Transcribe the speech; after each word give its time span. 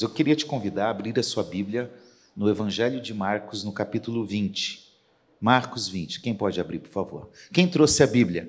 Eu 0.00 0.08
queria 0.08 0.36
te 0.36 0.46
convidar 0.46 0.86
a 0.86 0.90
abrir 0.90 1.18
a 1.18 1.22
sua 1.24 1.42
Bíblia 1.42 1.92
no 2.36 2.48
Evangelho 2.48 3.00
de 3.00 3.12
Marcos, 3.12 3.64
no 3.64 3.72
capítulo 3.72 4.24
20. 4.24 4.96
Marcos 5.40 5.88
20. 5.88 6.20
Quem 6.20 6.32
pode 6.32 6.60
abrir, 6.60 6.78
por 6.78 6.88
favor? 6.88 7.28
Quem 7.52 7.68
trouxe 7.68 8.04
a 8.04 8.06
Bíblia? 8.06 8.48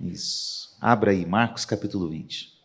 Isso. 0.00 0.76
Abra 0.80 1.10
aí, 1.10 1.26
Marcos 1.26 1.64
capítulo 1.64 2.08
20. 2.08 2.56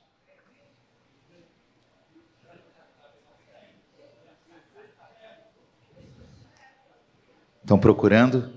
Estão 7.63 7.79
procurando? 7.79 8.53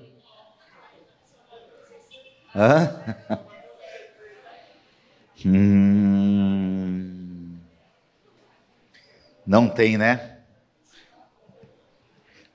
Hã? 2.54 3.40
hum. 5.42 7.15
Não 9.46 9.68
tem, 9.68 9.96
né? 9.96 10.40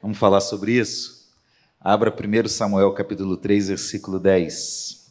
Vamos 0.02 0.18
falar 0.18 0.41
sobre 0.41 0.73
isso? 0.73 1.32
Abra 1.80 2.13
1 2.13 2.49
Samuel 2.49 2.91
capítulo 2.94 3.38
3, 3.38 3.70
versículo 3.70 4.20
10 4.20 5.02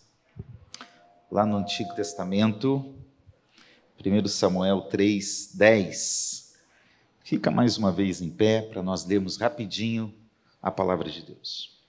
lá 1.30 1.46
no 1.46 1.56
Antigo 1.56 1.94
Testamento, 1.94 2.94
1 4.04 4.26
Samuel 4.26 4.82
3, 4.82 5.52
10. 5.54 6.56
Fica 7.22 7.50
mais 7.50 7.78
uma 7.78 7.92
vez 7.92 8.20
em 8.20 8.28
pé 8.28 8.60
para 8.62 8.82
nós 8.82 9.06
lermos 9.06 9.36
rapidinho 9.36 10.12
a 10.60 10.70
palavra 10.70 11.08
de 11.08 11.22
Deus. 11.22 11.79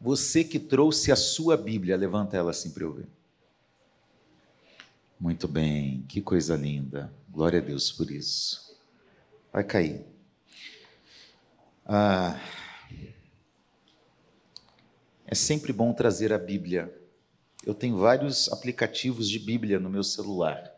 Você 0.00 0.44
que 0.44 0.58
trouxe 0.58 1.10
a 1.10 1.16
sua 1.16 1.56
Bíblia, 1.56 1.96
levanta 1.96 2.36
ela 2.36 2.50
assim 2.50 2.70
para 2.70 2.84
eu 2.84 2.92
ver. 2.92 3.08
Muito 5.18 5.48
bem, 5.48 6.04
que 6.08 6.20
coisa 6.20 6.56
linda. 6.56 7.12
Glória 7.30 7.58
a 7.58 7.62
Deus 7.62 7.90
por 7.90 8.10
isso. 8.10 8.76
Vai 9.52 9.64
cair. 9.64 10.04
Ah, 11.86 12.38
é 15.26 15.34
sempre 15.34 15.72
bom 15.72 15.92
trazer 15.92 16.32
a 16.32 16.38
Bíblia. 16.38 16.94
Eu 17.64 17.74
tenho 17.74 17.96
vários 17.96 18.48
aplicativos 18.52 19.28
de 19.28 19.38
Bíblia 19.38 19.80
no 19.80 19.88
meu 19.88 20.02
celular, 20.02 20.70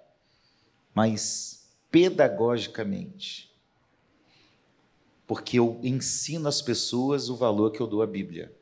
mas 0.94 1.68
pedagogicamente, 1.90 3.52
porque 5.26 5.58
eu 5.58 5.80
ensino 5.82 6.48
às 6.48 6.62
pessoas 6.62 7.28
o 7.28 7.36
valor 7.36 7.72
que 7.72 7.80
eu 7.80 7.86
dou 7.86 8.02
à 8.02 8.06
Bíblia. 8.06 8.54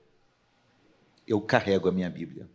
Eu 1.27 1.41
carrego 1.41 1.89
a 1.89 1.93
minha 1.93 2.11
Bíblia. 2.11 2.49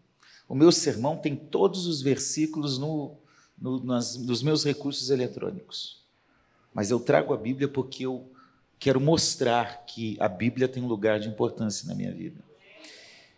O 0.47 0.55
meu 0.55 0.71
sermão 0.71 1.17
tem 1.17 1.35
todos 1.35 1.85
os 1.85 2.01
versículos 2.01 2.77
no, 2.77 3.15
no, 3.57 3.83
nas, 3.83 4.15
nos 4.17 4.41
meus 4.41 4.63
recursos 4.63 5.09
eletrônicos. 5.09 6.03
Mas 6.73 6.89
eu 6.91 6.99
trago 6.99 7.33
a 7.33 7.37
Bíblia 7.37 7.67
porque 7.67 8.05
eu 8.05 8.31
quero 8.79 8.99
mostrar 8.99 9.85
que 9.85 10.15
a 10.19 10.27
Bíblia 10.27 10.67
tem 10.67 10.81
um 10.81 10.87
lugar 10.87 11.19
de 11.19 11.27
importância 11.27 11.87
na 11.87 11.93
minha 11.93 12.11
vida. 12.11 12.41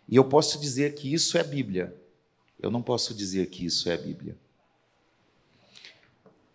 E 0.08 0.16
eu 0.16 0.24
posso 0.24 0.60
dizer 0.60 0.94
que 0.94 1.12
isso 1.12 1.36
é 1.36 1.40
a 1.40 1.44
Bíblia. 1.44 1.94
Eu 2.60 2.70
não 2.70 2.82
posso 2.82 3.14
dizer 3.14 3.46
que 3.48 3.64
isso 3.64 3.88
é 3.88 3.94
a 3.94 3.98
Bíblia. 3.98 4.36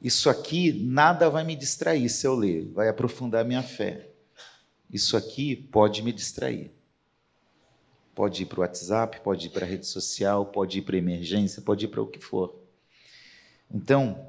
Isso 0.01 0.29
aqui 0.29 0.71
nada 0.71 1.29
vai 1.29 1.43
me 1.43 1.55
distrair 1.55 2.07
se 2.09 2.25
eu 2.25 2.35
ler, 2.35 2.65
vai 2.67 2.87
aprofundar 2.87 3.43
minha 3.43 3.63
fé. 3.63 4.09
Isso 4.91 5.17
aqui 5.17 5.55
pode 5.55 6.01
me 6.01 6.13
distrair. 6.13 6.71
Pode 8.17 8.41
ir 8.41 8.45
para 8.47 8.57
o 8.57 8.61
WhatsApp, 8.61 9.21
pode 9.21 9.45
ir 9.45 9.49
para 9.51 9.63
a 9.63 9.69
rede 9.69 9.85
social, 9.85 10.43
pode 10.47 10.79
ir 10.79 10.81
para 10.81 10.97
emergência, 10.97 11.61
pode 11.61 11.85
ir 11.85 11.87
para 11.87 12.01
o 12.01 12.07
que 12.07 12.19
for. 12.19 12.55
Então, 13.71 14.25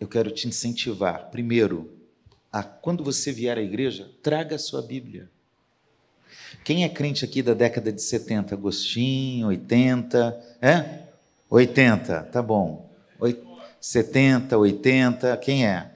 eu 0.00 0.08
quero 0.08 0.28
te 0.28 0.48
incentivar, 0.48 1.30
primeiro, 1.30 1.88
a 2.52 2.64
quando 2.64 3.04
você 3.04 3.30
vier 3.30 3.56
à 3.56 3.62
igreja, 3.62 4.10
traga 4.24 4.56
a 4.56 4.58
sua 4.58 4.82
Bíblia. 4.82 5.30
Quem 6.64 6.82
é 6.82 6.88
crente 6.88 7.24
aqui 7.24 7.42
da 7.42 7.54
década 7.54 7.92
de 7.92 8.02
70? 8.02 8.56
Agostinho, 8.56 9.46
80, 9.46 10.56
é? 10.60 11.02
80, 11.48 12.24
tá 12.24 12.42
bom. 12.42 12.90
70, 13.80 14.58
80, 14.58 15.36
quem 15.36 15.64
é? 15.64 15.92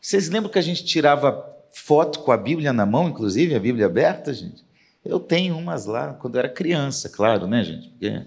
Vocês 0.00 0.30
lembram 0.30 0.50
que 0.50 0.58
a 0.58 0.62
gente 0.62 0.82
tirava 0.82 1.46
foto 1.70 2.20
com 2.20 2.32
a 2.32 2.38
Bíblia 2.38 2.72
na 2.72 2.86
mão, 2.86 3.06
inclusive, 3.06 3.54
a 3.54 3.60
Bíblia 3.60 3.84
aberta, 3.84 4.32
gente? 4.32 4.66
Eu 5.08 5.18
tenho 5.18 5.56
umas 5.56 5.86
lá 5.86 6.12
quando 6.12 6.34
eu 6.34 6.40
era 6.40 6.50
criança, 6.50 7.08
claro, 7.08 7.46
né, 7.46 7.64
gente? 7.64 7.88
Porque 7.88 8.26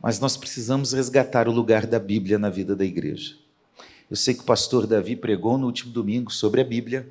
mas 0.00 0.18
nós 0.18 0.34
precisamos 0.34 0.92
resgatar 0.92 1.46
o 1.46 1.52
lugar 1.52 1.86
da 1.86 1.98
Bíblia 1.98 2.38
na 2.38 2.48
vida 2.48 2.74
da 2.74 2.84
igreja. 2.84 3.36
Eu 4.10 4.16
sei 4.16 4.34
que 4.34 4.40
o 4.40 4.44
pastor 4.44 4.86
Davi 4.86 5.14
pregou 5.14 5.56
no 5.58 5.66
último 5.66 5.92
domingo 5.92 6.30
sobre 6.30 6.60
a 6.62 6.64
Bíblia. 6.64 7.06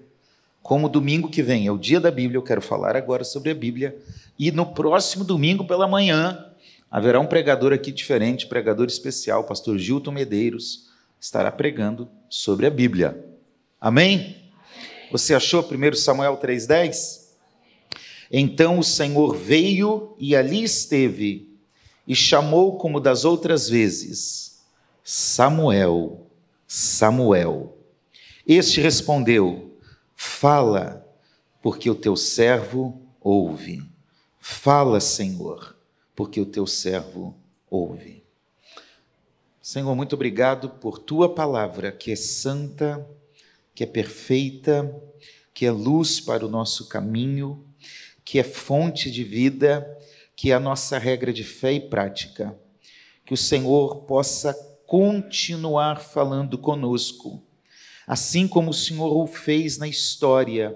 Como 0.61 0.89
domingo 0.89 1.29
que 1.29 1.43
vem 1.43 1.67
é 1.67 1.71
o 1.71 1.77
dia 1.77 1.99
da 1.99 2.09
Bíblia, 2.09 2.37
eu 2.37 2.43
quero 2.43 2.61
falar 2.61 2.95
agora 2.95 3.23
sobre 3.23 3.51
a 3.51 3.55
Bíblia. 3.55 3.95
E 4.37 4.51
no 4.51 4.65
próximo 4.73 5.23
domingo 5.23 5.65
pela 5.65 5.87
manhã 5.87 6.51
haverá 6.89 7.19
um 7.19 7.27
pregador 7.27 7.73
aqui 7.73 7.91
diferente, 7.91 8.47
pregador 8.47 8.87
especial, 8.87 9.41
o 9.41 9.45
pastor 9.45 9.77
Gilton 9.77 10.11
Medeiros, 10.11 10.89
estará 11.19 11.51
pregando 11.51 12.09
sobre 12.27 12.65
a 12.65 12.71
Bíblia. 12.71 13.23
Amém? 13.79 14.35
Você 15.11 15.35
achou 15.35 15.61
1 15.61 15.93
Samuel 15.95 16.37
3,10? 16.37 17.22
Então 18.35 18.79
o 18.79 18.83
Senhor 18.83 19.37
veio 19.37 20.15
e 20.17 20.35
ali 20.35 20.63
esteve 20.63 21.55
e 22.07 22.15
chamou 22.15 22.79
como 22.79 22.99
das 22.99 23.25
outras 23.25 23.69
vezes: 23.69 24.63
Samuel, 25.03 26.25
Samuel. 26.67 27.77
Este 28.47 28.81
respondeu: 28.81 29.77
Fala, 30.15 31.07
porque 31.61 31.87
o 31.91 31.95
teu 31.95 32.15
servo 32.15 32.99
ouve. 33.21 33.83
Fala, 34.39 34.99
Senhor, 34.99 35.77
porque 36.15 36.41
o 36.41 36.45
teu 36.47 36.65
servo 36.65 37.35
ouve. 37.69 38.23
Senhor, 39.61 39.95
muito 39.95 40.15
obrigado 40.15 40.69
por 40.69 40.97
tua 40.97 41.33
palavra, 41.33 41.91
que 41.91 42.11
é 42.11 42.15
santa, 42.15 43.07
que 43.75 43.83
é 43.83 43.87
perfeita, 43.87 44.91
que 45.53 45.67
é 45.67 45.71
luz 45.71 46.19
para 46.19 46.45
o 46.45 46.49
nosso 46.49 46.89
caminho, 46.89 47.63
que 48.23 48.39
é 48.39 48.43
fonte 48.43 49.11
de 49.11 49.23
vida 49.23 49.87
que 50.35 50.51
é 50.51 50.55
a 50.55 50.59
nossa 50.59 50.97
regra 50.97 51.31
de 51.31 51.43
fé 51.43 51.73
e 51.73 51.79
prática. 51.79 52.57
Que 53.25 53.33
o 53.33 53.37
Senhor 53.37 54.03
possa 54.03 54.53
continuar 54.85 56.01
falando 56.01 56.57
conosco, 56.57 57.41
assim 58.05 58.47
como 58.47 58.71
o 58.71 58.73
Senhor 58.73 59.15
o 59.15 59.25
fez 59.25 59.77
na 59.77 59.87
história, 59.87 60.75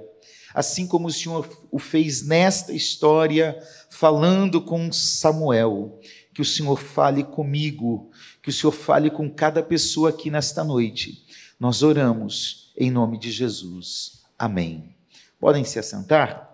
assim 0.53 0.87
como 0.87 1.07
o 1.07 1.11
Senhor 1.11 1.47
o 1.71 1.77
fez 1.77 2.25
nesta 2.25 2.73
história, 2.73 3.61
falando 3.89 4.61
com 4.61 4.91
Samuel. 4.91 5.99
Que 6.33 6.41
o 6.41 6.45
Senhor 6.45 6.79
fale 6.79 7.23
comigo, 7.23 8.11
que 8.43 8.49
o 8.49 8.53
Senhor 8.53 8.71
fale 8.71 9.09
com 9.09 9.29
cada 9.29 9.61
pessoa 9.63 10.09
aqui 10.09 10.29
nesta 10.29 10.63
noite. 10.63 11.25
Nós 11.59 11.81
oramos 11.81 12.71
em 12.77 12.91
nome 12.91 13.19
de 13.19 13.31
Jesus. 13.31 14.21
Amém. 14.37 14.95
Podem 15.39 15.63
se 15.63 15.79
assentar? 15.79 16.46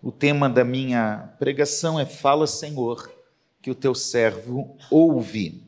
O 0.00 0.12
tema 0.12 0.48
da 0.48 0.64
minha 0.64 1.34
pregação 1.40 1.98
é 1.98 2.06
Fala, 2.06 2.46
Senhor, 2.46 3.12
que 3.60 3.68
o 3.68 3.74
teu 3.74 3.96
servo 3.96 4.76
ouve. 4.88 5.64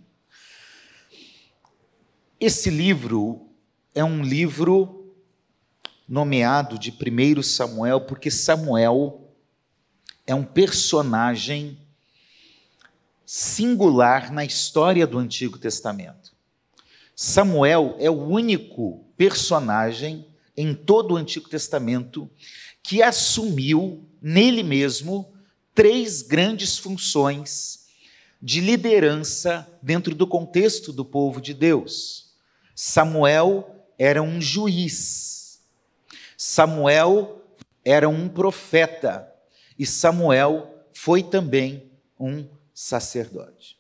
Esse 2.39 2.71
livro 2.71 3.49
é 3.93 4.05
um 4.05 4.23
livro 4.23 5.13
nomeado 6.09 6.79
de 6.79 6.93
1 6.93 7.43
Samuel, 7.43 8.03
porque 8.03 8.31
Samuel 8.31 9.33
é 10.25 10.35
um 10.35 10.45
personagem 10.45 11.77
singular 13.27 14.33
na 14.33 14.45
história 14.45 15.09
do 15.09 15.19
Antigo 15.19 15.59
Testamento. 15.59 16.33
Samuel 17.17 17.97
é 17.99 18.09
o 18.09 18.29
único 18.29 19.05
personagem 19.17 20.25
em 20.57 20.73
todo 20.73 21.15
o 21.15 21.17
Antigo 21.17 21.49
Testamento 21.49 22.31
que 22.83 23.03
assumiu 23.03 24.09
nele 24.21 24.63
mesmo 24.63 25.33
três 25.75 26.23
grandes 26.23 26.79
funções 26.79 27.87
de 28.43 28.61
liderança 28.61 29.69
dentro 29.83 30.15
do 30.15 30.27
contexto 30.27 30.93
do 30.93 31.05
povo 31.05 31.41
de 31.41 31.53
Deus. 31.53 32.31
Samuel 32.75 33.85
era 33.99 34.23
um 34.23 34.41
juiz, 34.41 35.61
Samuel 36.37 37.45
era 37.85 38.09
um 38.09 38.29
profeta 38.29 39.31
e 39.79 39.85
Samuel 39.85 40.87
foi 40.93 41.23
também 41.23 41.91
um 42.19 42.47
sacerdote. 42.73 43.77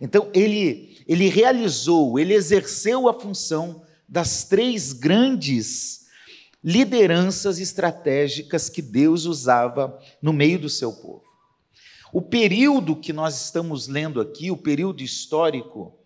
Então 0.00 0.30
ele 0.34 0.96
ele 1.06 1.28
realizou, 1.28 2.18
ele 2.18 2.34
exerceu 2.34 3.08
a 3.08 3.14
função 3.14 3.82
das 4.08 4.44
três 4.44 4.92
grandes 4.92 6.05
lideranças 6.66 7.60
estratégicas 7.60 8.68
que 8.68 8.82
Deus 8.82 9.24
usava 9.24 9.96
no 10.20 10.32
meio 10.32 10.58
do 10.58 10.68
seu 10.68 10.92
povo. 10.92 11.22
O 12.12 12.20
período 12.20 12.96
que 12.96 13.12
nós 13.12 13.40
estamos 13.40 13.86
lendo 13.86 14.20
aqui, 14.20 14.50
o 14.50 14.56
período 14.56 15.00
histórico, 15.00 15.96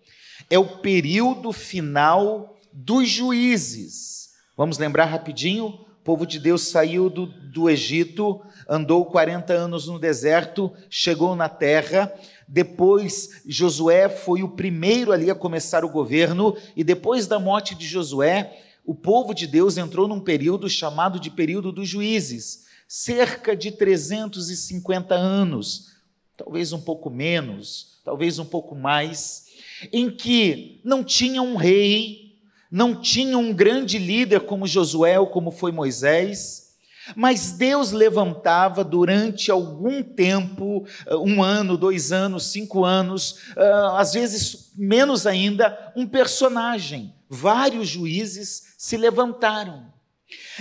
é 0.50 0.58
o 0.58 0.82
período 0.82 1.50
final 1.50 2.58
dos 2.70 3.08
juízes. 3.08 4.32
Vamos 4.54 4.76
lembrar 4.76 5.06
rapidinho? 5.06 5.66
O 5.66 6.02
povo 6.04 6.26
de 6.26 6.38
Deus 6.38 6.68
saiu 6.68 7.08
do, 7.08 7.24
do 7.24 7.70
Egito, 7.70 8.42
andou 8.68 9.06
40 9.06 9.54
anos 9.54 9.86
no 9.86 9.98
deserto, 9.98 10.70
chegou 10.90 11.34
na 11.34 11.48
terra. 11.48 12.12
Depois, 12.46 13.42
Josué 13.46 14.10
foi 14.10 14.42
o 14.42 14.48
primeiro 14.48 15.10
ali 15.10 15.30
a 15.30 15.34
começar 15.34 15.86
o 15.86 15.90
governo, 15.90 16.54
e 16.76 16.84
depois 16.84 17.26
da 17.26 17.38
morte 17.38 17.74
de 17.74 17.86
Josué, 17.86 18.52
o 18.84 18.94
povo 18.94 19.34
de 19.34 19.46
Deus 19.46 19.76
entrou 19.76 20.08
num 20.08 20.20
período 20.20 20.68
chamado 20.68 21.20
de 21.20 21.30
período 21.30 21.70
dos 21.70 21.88
juízes, 21.88 22.66
cerca 22.88 23.54
de 23.54 23.70
350 23.70 25.14
anos, 25.14 25.92
talvez 26.36 26.72
um 26.72 26.80
pouco 26.80 27.08
menos, 27.08 28.00
talvez 28.04 28.38
um 28.38 28.44
pouco 28.44 28.74
mais, 28.74 29.46
em 29.92 30.10
que 30.10 30.80
não 30.84 31.04
tinha 31.04 31.42
um 31.42 31.56
rei, 31.56 32.38
não 32.70 33.00
tinha 33.00 33.36
um 33.38 33.52
grande 33.52 33.98
líder 33.98 34.40
como 34.40 34.66
Josué 34.66 35.18
ou 35.18 35.26
como 35.26 35.50
foi 35.50 35.72
Moisés, 35.72 36.70
mas 37.16 37.52
Deus 37.52 37.92
levantava 37.92 38.84
durante 38.84 39.50
algum 39.50 40.02
tempo, 40.02 40.84
um 41.10 41.42
ano, 41.42 41.76
dois 41.76 42.12
anos, 42.12 42.46
cinco 42.46 42.84
anos, 42.84 43.36
ah, 43.56 43.96
às 43.98 44.12
vezes 44.12 44.72
menos 44.76 45.26
ainda, 45.26 45.92
um 45.96 46.06
personagem. 46.06 47.14
Vários 47.32 47.88
juízes 47.88 48.74
se 48.76 48.96
levantaram. 48.96 49.92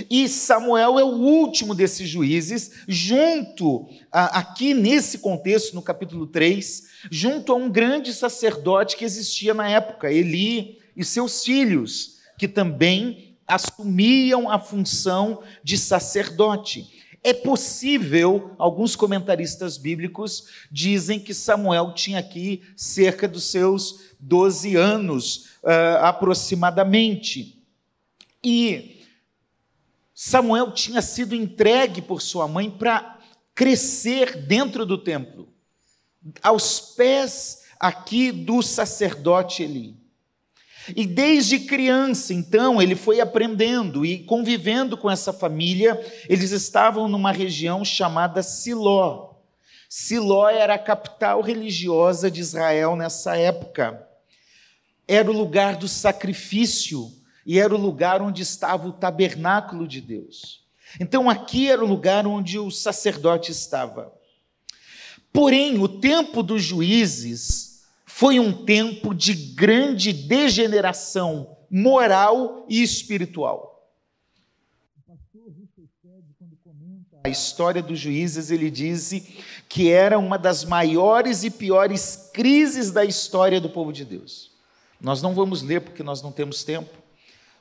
E 0.07 0.29
Samuel 0.29 0.99
é 0.99 1.03
o 1.03 1.07
último 1.07 1.73
desses 1.73 2.07
juízes, 2.07 2.83
junto, 2.87 3.87
aqui 4.11 4.75
nesse 4.75 5.17
contexto, 5.17 5.73
no 5.73 5.81
capítulo 5.81 6.27
3, 6.27 6.83
junto 7.09 7.51
a 7.51 7.55
um 7.55 7.71
grande 7.71 8.13
sacerdote 8.13 8.95
que 8.95 9.03
existia 9.03 9.53
na 9.53 9.67
época, 9.67 10.11
Eli 10.11 10.77
e 10.95 11.03
seus 11.03 11.43
filhos, 11.43 12.19
que 12.37 12.47
também 12.47 13.35
assumiam 13.47 14.49
a 14.49 14.59
função 14.59 15.41
de 15.63 15.77
sacerdote. 15.77 16.98
É 17.21 17.33
possível, 17.33 18.55
alguns 18.57 18.95
comentaristas 18.95 19.77
bíblicos 19.77 20.45
dizem 20.71 21.19
que 21.19 21.33
Samuel 21.33 21.93
tinha 21.93 22.19
aqui 22.19 22.63
cerca 22.77 23.27
dos 23.27 23.43
seus 23.43 24.15
12 24.19 24.77
anos, 24.77 25.49
uh, 25.63 25.97
aproximadamente. 26.01 27.61
E 28.41 29.05
Samuel 30.13 30.71
tinha 30.71 31.01
sido 31.01 31.35
entregue 31.35 32.01
por 32.01 32.21
sua 32.21 32.47
mãe 32.47 32.71
para 32.71 33.19
crescer 33.53 34.37
dentro 34.47 34.85
do 34.85 34.97
templo, 34.97 35.49
aos 36.41 36.79
pés 36.79 37.63
aqui 37.77 38.31
do 38.31 38.61
sacerdote 38.61 39.63
Eli. 39.63 39.98
E 40.95 41.05
desde 41.05 41.59
criança, 41.59 42.33
então, 42.33 42.81
ele 42.81 42.95
foi 42.95 43.19
aprendendo 43.19 44.05
e 44.05 44.19
convivendo 44.23 44.97
com 44.97 45.09
essa 45.09 45.31
família. 45.31 45.99
Eles 46.27 46.51
estavam 46.51 47.07
numa 47.07 47.31
região 47.31 47.83
chamada 47.83 48.41
Siló. 48.43 49.35
Siló 49.89 50.47
era 50.49 50.75
a 50.75 50.79
capital 50.79 51.41
religiosa 51.41 52.29
de 52.29 52.41
Israel 52.41 52.95
nessa 52.95 53.35
época. 53.35 54.07
Era 55.07 55.29
o 55.29 55.33
lugar 55.33 55.75
do 55.75 55.87
sacrifício 55.87 57.11
e 57.45 57.59
era 57.59 57.73
o 57.73 57.79
lugar 57.79 58.21
onde 58.21 58.43
estava 58.43 58.87
o 58.87 58.93
tabernáculo 58.93 59.87
de 59.87 59.99
Deus. 60.01 60.63
Então 60.99 61.29
aqui 61.29 61.69
era 61.69 61.83
o 61.83 61.87
lugar 61.87 62.27
onde 62.27 62.59
o 62.59 62.69
sacerdote 62.69 63.51
estava. 63.51 64.13
Porém, 65.33 65.79
o 65.79 65.87
tempo 65.87 66.41
dos 66.41 66.63
juízes 66.63 67.68
foi 68.19 68.37
um 68.37 68.51
tempo 68.51 69.15
de 69.15 69.33
grande 69.33 70.11
degeneração 70.11 71.55
moral 71.71 72.65
e 72.67 72.83
espiritual. 72.83 73.89
A 77.23 77.29
história 77.29 77.81
dos 77.81 77.97
juízes, 77.97 78.51
ele 78.51 78.69
diz 78.69 79.13
que 79.69 79.89
era 79.89 80.19
uma 80.19 80.37
das 80.37 80.65
maiores 80.65 81.45
e 81.45 81.49
piores 81.49 82.29
crises 82.33 82.91
da 82.91 83.05
história 83.05 83.61
do 83.61 83.69
povo 83.69 83.93
de 83.93 84.03
Deus. 84.03 84.51
Nós 84.99 85.21
não 85.21 85.33
vamos 85.33 85.61
ler 85.61 85.79
porque 85.79 86.03
nós 86.03 86.21
não 86.21 86.33
temos 86.33 86.61
tempo, 86.65 86.97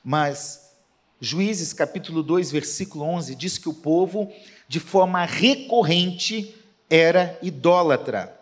mas 0.03 0.73
Juízes 1.21 1.71
capítulo 1.71 2.21
2, 2.21 2.51
versículo 2.51 3.05
11 3.05 3.33
diz 3.33 3.57
que 3.57 3.69
o 3.69 3.73
povo, 3.73 4.29
de 4.67 4.81
forma 4.81 5.23
recorrente, 5.23 6.53
era 6.89 7.39
idólatra. 7.41 8.38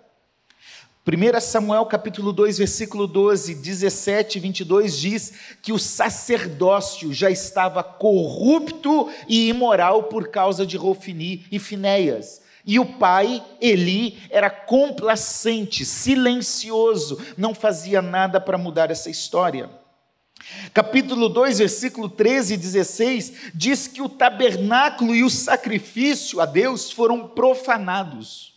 1 1.10 1.40
Samuel 1.40 1.86
capítulo 1.86 2.34
2, 2.34 2.58
versículo 2.58 3.08
12, 3.08 3.56
17 3.56 4.38
e 4.38 4.42
22 4.42 5.00
diz 5.00 5.34
que 5.62 5.72
o 5.72 5.80
sacerdócio 5.80 7.14
já 7.14 7.32
estava 7.32 7.82
corrupto 7.82 9.10
e 9.26 9.48
imoral 9.48 10.04
por 10.04 10.28
causa 10.28 10.66
de 10.66 10.76
Rofini 10.76 11.46
e 11.50 11.60
Finéias. 11.60 12.42
E 12.66 12.78
o 12.78 12.86
pai, 12.86 13.42
Eli, 13.62 14.18
era 14.30 14.50
complacente, 14.50 15.86
silencioso, 15.86 17.18
não 17.38 17.56
fazia 17.56 18.02
nada 18.02 18.42
para 18.42 18.58
mudar 18.58 18.92
essa 18.92 19.10
história. 19.10 19.70
Capítulo 20.74 21.30
2, 21.30 21.60
versículo 21.60 22.10
13 22.10 22.56
e 22.56 22.58
16 22.58 23.34
diz 23.56 23.88
que 23.88 24.02
o 24.02 24.10
tabernáculo 24.10 25.16
e 25.16 25.24
o 25.24 25.30
sacrifício 25.30 26.42
a 26.42 26.46
Deus 26.46 26.92
foram 26.92 27.30
profanados. 27.30 28.56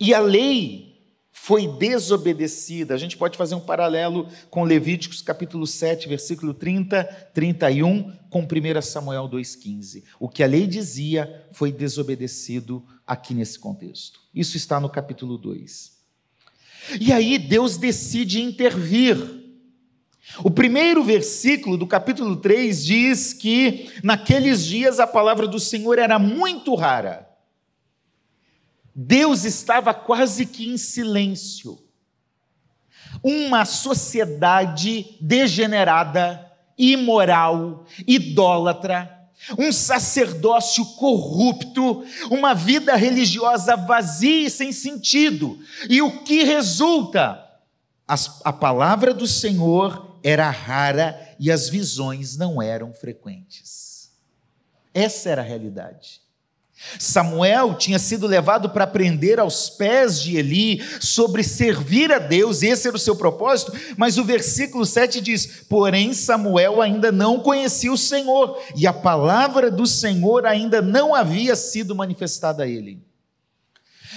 E 0.00 0.12
a 0.12 0.18
lei 0.18 0.95
foi 1.46 1.68
desobedecida. 1.68 2.92
A 2.92 2.98
gente 2.98 3.16
pode 3.16 3.38
fazer 3.38 3.54
um 3.54 3.60
paralelo 3.60 4.26
com 4.50 4.64
Levíticos 4.64 5.22
capítulo 5.22 5.64
7, 5.64 6.08
versículo 6.08 6.52
30, 6.52 7.04
31, 7.32 8.16
com 8.28 8.40
1 8.40 8.82
Samuel 8.82 9.28
2,15. 9.28 10.02
O 10.18 10.28
que 10.28 10.42
a 10.42 10.46
lei 10.48 10.66
dizia 10.66 11.46
foi 11.52 11.70
desobedecido 11.70 12.84
aqui 13.06 13.32
nesse 13.32 13.60
contexto. 13.60 14.18
Isso 14.34 14.56
está 14.56 14.80
no 14.80 14.90
capítulo 14.90 15.38
2. 15.38 15.92
E 17.00 17.12
aí 17.12 17.38
Deus 17.38 17.76
decide 17.76 18.42
intervir 18.42 19.16
o 20.42 20.50
primeiro 20.50 21.04
versículo 21.04 21.76
do 21.76 21.86
capítulo 21.86 22.34
3 22.34 22.84
diz 22.84 23.32
que 23.32 23.88
naqueles 24.02 24.66
dias 24.66 24.98
a 24.98 25.06
palavra 25.06 25.46
do 25.46 25.60
Senhor 25.60 26.00
era 26.00 26.18
muito 26.18 26.74
rara. 26.74 27.25
Deus 28.98 29.44
estava 29.44 29.92
quase 29.92 30.46
que 30.46 30.66
em 30.66 30.78
silêncio. 30.78 31.78
Uma 33.22 33.66
sociedade 33.66 35.18
degenerada, 35.20 36.50
imoral, 36.78 37.84
idólatra, 38.06 39.28
um 39.58 39.70
sacerdócio 39.70 40.82
corrupto, 40.96 42.06
uma 42.30 42.54
vida 42.54 42.96
religiosa 42.96 43.76
vazia 43.76 44.46
e 44.46 44.50
sem 44.50 44.72
sentido. 44.72 45.58
E 45.90 46.00
o 46.00 46.22
que 46.24 46.42
resulta? 46.42 47.44
As, 48.08 48.40
a 48.46 48.52
palavra 48.52 49.12
do 49.12 49.26
Senhor 49.26 50.18
era 50.24 50.48
rara 50.48 51.36
e 51.38 51.52
as 51.52 51.68
visões 51.68 52.38
não 52.38 52.62
eram 52.62 52.94
frequentes. 52.94 54.10
Essa 54.94 55.28
era 55.28 55.42
a 55.42 55.44
realidade. 55.44 56.25
Samuel 56.98 57.74
tinha 57.74 57.98
sido 57.98 58.26
levado 58.26 58.70
para 58.70 58.84
aprender 58.84 59.40
aos 59.40 59.70
pés 59.70 60.20
de 60.20 60.36
Eli 60.36 60.82
sobre 61.00 61.42
servir 61.42 62.12
a 62.12 62.18
Deus, 62.18 62.62
esse 62.62 62.86
era 62.86 62.96
o 62.96 63.00
seu 63.00 63.16
propósito, 63.16 63.72
mas 63.96 64.18
o 64.18 64.24
versículo 64.24 64.84
7 64.84 65.20
diz: 65.20 65.64
Porém, 65.68 66.12
Samuel 66.12 66.82
ainda 66.82 67.10
não 67.10 67.40
conhecia 67.40 67.92
o 67.92 67.98
Senhor, 67.98 68.60
e 68.76 68.86
a 68.86 68.92
palavra 68.92 69.70
do 69.70 69.86
Senhor 69.86 70.44
ainda 70.44 70.82
não 70.82 71.14
havia 71.14 71.56
sido 71.56 71.94
manifestada 71.94 72.64
a 72.64 72.68
ele. 72.68 73.02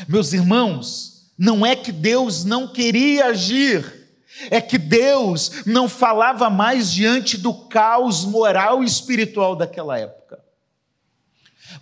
Meus 0.08 0.34
irmãos, 0.34 1.32
não 1.38 1.66
é 1.66 1.76
que 1.76 1.92
Deus 1.92 2.44
não 2.44 2.68
queria 2.68 3.28
agir, 3.28 4.10
é 4.52 4.60
que 4.60 4.78
Deus 4.78 5.64
não 5.66 5.88
falava 5.88 6.50
mais 6.50 6.92
diante 6.92 7.38
do 7.38 7.54
caos 7.54 8.26
moral 8.26 8.84
e 8.84 8.86
espiritual 8.86 9.56
daquela 9.56 9.98
época. 9.98 10.39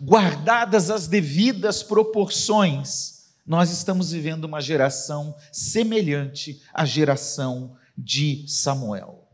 Guardadas 0.02 0.90
as 0.90 1.08
devidas 1.08 1.84
proporções, 1.84 3.32
nós 3.46 3.72
estamos 3.72 4.12
vivendo 4.12 4.44
uma 4.44 4.62
geração 4.62 5.36
semelhante 5.52 6.62
à 6.74 6.86
geração 6.86 7.78
de 7.98 8.46
Samuel. 8.48 9.28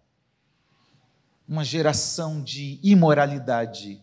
Uma 1.48 1.66
geração 1.66 2.42
de 2.42 2.80
imoralidade, 2.84 4.02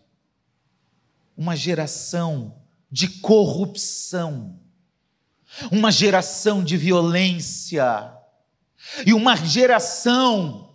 uma 1.37 1.57
geração 1.57 2.57
de 2.91 3.09
corrupção, 3.09 4.59
uma 5.71 5.91
geração 5.91 6.63
de 6.63 6.77
violência, 6.77 8.17
e 9.07 9.13
uma 9.13 9.37
geração 9.37 10.75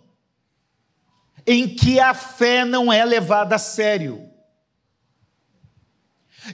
em 1.46 1.68
que 1.68 2.00
a 2.00 2.14
fé 2.14 2.64
não 2.64 2.92
é 2.92 3.04
levada 3.04 3.56
a 3.56 3.58
sério. 3.58 4.25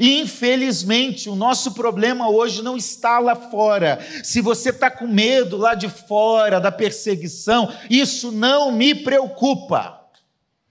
E 0.01 0.21
infelizmente 0.21 1.29
o 1.29 1.35
nosso 1.35 1.73
problema 1.73 2.29
hoje 2.29 2.63
não 2.63 2.77
está 2.77 3.19
lá 3.19 3.35
fora. 3.35 3.99
Se 4.23 4.41
você 4.41 4.71
está 4.71 4.91
com 4.91 5.07
medo 5.07 5.57
lá 5.57 5.75
de 5.75 5.89
fora 5.89 6.61
da 6.61 6.73
perseguição, 6.73 7.73
isso 7.89 8.31
não 8.31 8.73
me 8.73 8.95
preocupa. 8.95 10.01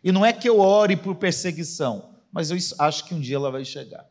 E 0.04 0.12
não 0.12 0.26
é 0.26 0.34
que 0.34 0.50
eu 0.50 0.60
ore 0.60 0.96
por 0.96 1.16
perseguição, 1.16 2.16
mas 2.32 2.50
eu 2.50 2.58
acho 2.80 3.06
que 3.06 3.14
um 3.14 3.20
dia 3.20 3.36
ela 3.36 3.52
vai 3.52 3.64
chegar. 3.64 4.06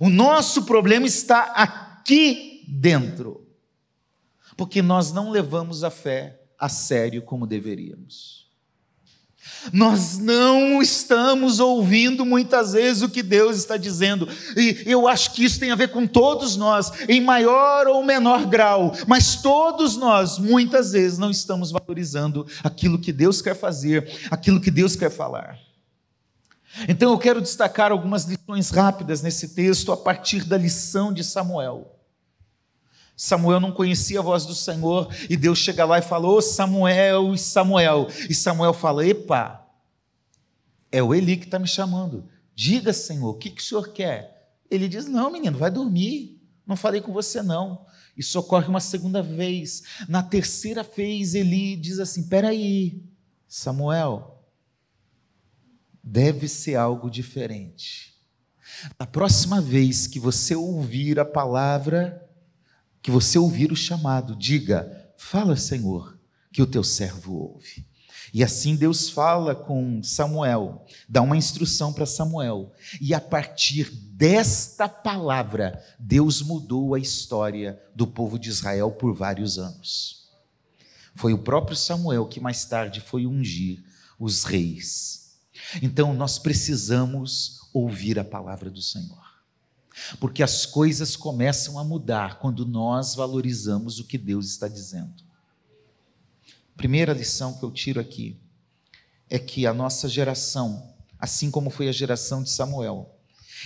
O 0.00 0.08
nosso 0.08 0.64
problema 0.64 1.06
está 1.06 1.52
aqui 1.54 2.64
dentro, 2.68 3.46
porque 4.56 4.80
nós 4.80 5.12
não 5.12 5.30
levamos 5.30 5.84
a 5.84 5.90
fé 5.90 6.40
a 6.58 6.68
sério 6.68 7.22
como 7.22 7.46
deveríamos. 7.46 8.41
Nós 9.72 10.18
não 10.18 10.82
estamos 10.82 11.60
ouvindo 11.60 12.24
muitas 12.24 12.72
vezes 12.72 13.02
o 13.02 13.08
que 13.08 13.22
Deus 13.22 13.56
está 13.56 13.76
dizendo, 13.76 14.28
e 14.56 14.82
eu 14.86 15.06
acho 15.06 15.32
que 15.32 15.44
isso 15.44 15.60
tem 15.60 15.70
a 15.70 15.76
ver 15.76 15.88
com 15.88 16.06
todos 16.06 16.56
nós, 16.56 16.90
em 17.08 17.20
maior 17.20 17.86
ou 17.86 18.02
menor 18.04 18.46
grau, 18.46 18.92
mas 19.06 19.36
todos 19.36 19.96
nós, 19.96 20.38
muitas 20.38 20.92
vezes, 20.92 21.18
não 21.18 21.30
estamos 21.30 21.70
valorizando 21.70 22.46
aquilo 22.64 22.98
que 22.98 23.12
Deus 23.12 23.40
quer 23.40 23.54
fazer, 23.54 24.10
aquilo 24.30 24.60
que 24.60 24.70
Deus 24.70 24.96
quer 24.96 25.10
falar. 25.10 25.58
Então 26.88 27.12
eu 27.12 27.18
quero 27.18 27.40
destacar 27.40 27.92
algumas 27.92 28.24
lições 28.24 28.70
rápidas 28.70 29.22
nesse 29.22 29.48
texto 29.48 29.92
a 29.92 29.96
partir 29.96 30.44
da 30.44 30.56
lição 30.56 31.12
de 31.12 31.22
Samuel. 31.22 32.01
Samuel 33.22 33.60
não 33.60 33.70
conhecia 33.70 34.18
a 34.18 34.22
voz 34.22 34.44
do 34.44 34.52
Senhor 34.52 35.08
e 35.30 35.36
Deus 35.36 35.56
chega 35.56 35.84
lá 35.84 35.96
e 35.96 36.02
falou: 36.02 36.42
Samuel, 36.42 37.36
Samuel. 37.36 38.08
E 38.28 38.34
Samuel 38.34 38.74
fala: 38.74 39.06
Epa, 39.06 39.64
é 40.90 41.00
o 41.00 41.14
Eli 41.14 41.36
que 41.36 41.44
está 41.44 41.56
me 41.56 41.68
chamando. 41.68 42.28
Diga, 42.52 42.92
Senhor, 42.92 43.30
o 43.30 43.38
que, 43.38 43.50
que 43.50 43.62
o 43.62 43.64
senhor 43.64 43.92
quer? 43.92 44.58
Ele 44.68 44.88
diz: 44.88 45.06
Não, 45.06 45.30
menino, 45.30 45.56
vai 45.56 45.70
dormir. 45.70 46.42
Não 46.66 46.74
falei 46.74 47.00
com 47.00 47.12
você, 47.12 47.42
não. 47.42 47.86
Isso 48.16 48.36
ocorre 48.40 48.66
uma 48.66 48.80
segunda 48.80 49.22
vez. 49.22 49.84
Na 50.08 50.24
terceira 50.24 50.82
vez, 50.82 51.36
Eli 51.36 51.76
diz 51.76 52.00
assim: 52.00 52.28
Peraí, 52.28 53.04
Samuel, 53.46 54.44
deve 56.02 56.48
ser 56.48 56.74
algo 56.74 57.08
diferente. 57.08 58.16
A 58.98 59.06
próxima 59.06 59.60
vez 59.60 60.08
que 60.08 60.18
você 60.18 60.56
ouvir 60.56 61.20
a 61.20 61.24
palavra 61.24 62.20
que 63.02 63.10
você 63.10 63.38
ouvir 63.38 63.72
o 63.72 63.76
chamado, 63.76 64.36
diga: 64.36 65.12
Fala, 65.16 65.56
Senhor, 65.56 66.18
que 66.52 66.62
o 66.62 66.66
teu 66.66 66.84
servo 66.84 67.34
ouve. 67.34 67.84
E 68.32 68.42
assim 68.42 68.74
Deus 68.76 69.10
fala 69.10 69.54
com 69.54 70.02
Samuel, 70.02 70.86
dá 71.06 71.20
uma 71.20 71.36
instrução 71.36 71.92
para 71.92 72.06
Samuel, 72.06 72.72
e 72.98 73.12
a 73.12 73.20
partir 73.20 73.90
desta 73.90 74.88
palavra, 74.88 75.84
Deus 75.98 76.40
mudou 76.40 76.94
a 76.94 76.98
história 76.98 77.78
do 77.94 78.06
povo 78.06 78.38
de 78.38 78.48
Israel 78.48 78.90
por 78.92 79.14
vários 79.14 79.58
anos. 79.58 80.30
Foi 81.14 81.34
o 81.34 81.38
próprio 81.38 81.76
Samuel 81.76 82.26
que 82.26 82.40
mais 82.40 82.64
tarde 82.64 83.00
foi 83.00 83.26
ungir 83.26 83.84
os 84.18 84.44
reis. 84.44 85.36
Então 85.82 86.14
nós 86.14 86.38
precisamos 86.38 87.60
ouvir 87.72 88.18
a 88.18 88.24
palavra 88.24 88.70
do 88.70 88.80
Senhor. 88.80 89.21
Porque 90.18 90.42
as 90.42 90.66
coisas 90.66 91.16
começam 91.16 91.78
a 91.78 91.84
mudar 91.84 92.38
quando 92.38 92.66
nós 92.66 93.14
valorizamos 93.14 93.98
o 93.98 94.04
que 94.04 94.18
Deus 94.18 94.46
está 94.46 94.68
dizendo. 94.68 95.22
Primeira 96.76 97.12
lição 97.12 97.54
que 97.54 97.62
eu 97.62 97.70
tiro 97.70 98.00
aqui 98.00 98.36
é 99.28 99.38
que 99.38 99.66
a 99.66 99.72
nossa 99.72 100.08
geração, 100.08 100.94
assim 101.18 101.50
como 101.50 101.70
foi 101.70 101.88
a 101.88 101.92
geração 101.92 102.42
de 102.42 102.50
Samuel, 102.50 103.18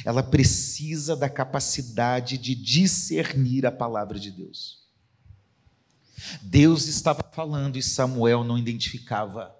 ela 0.04 0.22
precisa 0.22 1.16
da 1.16 1.28
capacidade 1.28 2.36
de 2.36 2.54
discernir 2.54 3.64
a 3.64 3.72
palavra 3.72 4.18
de 4.18 4.30
Deus. 4.30 4.84
Deus 6.42 6.86
estava 6.86 7.22
falando 7.32 7.76
e 7.76 7.82
Samuel 7.82 8.44
não 8.44 8.58
identificava. 8.58 9.54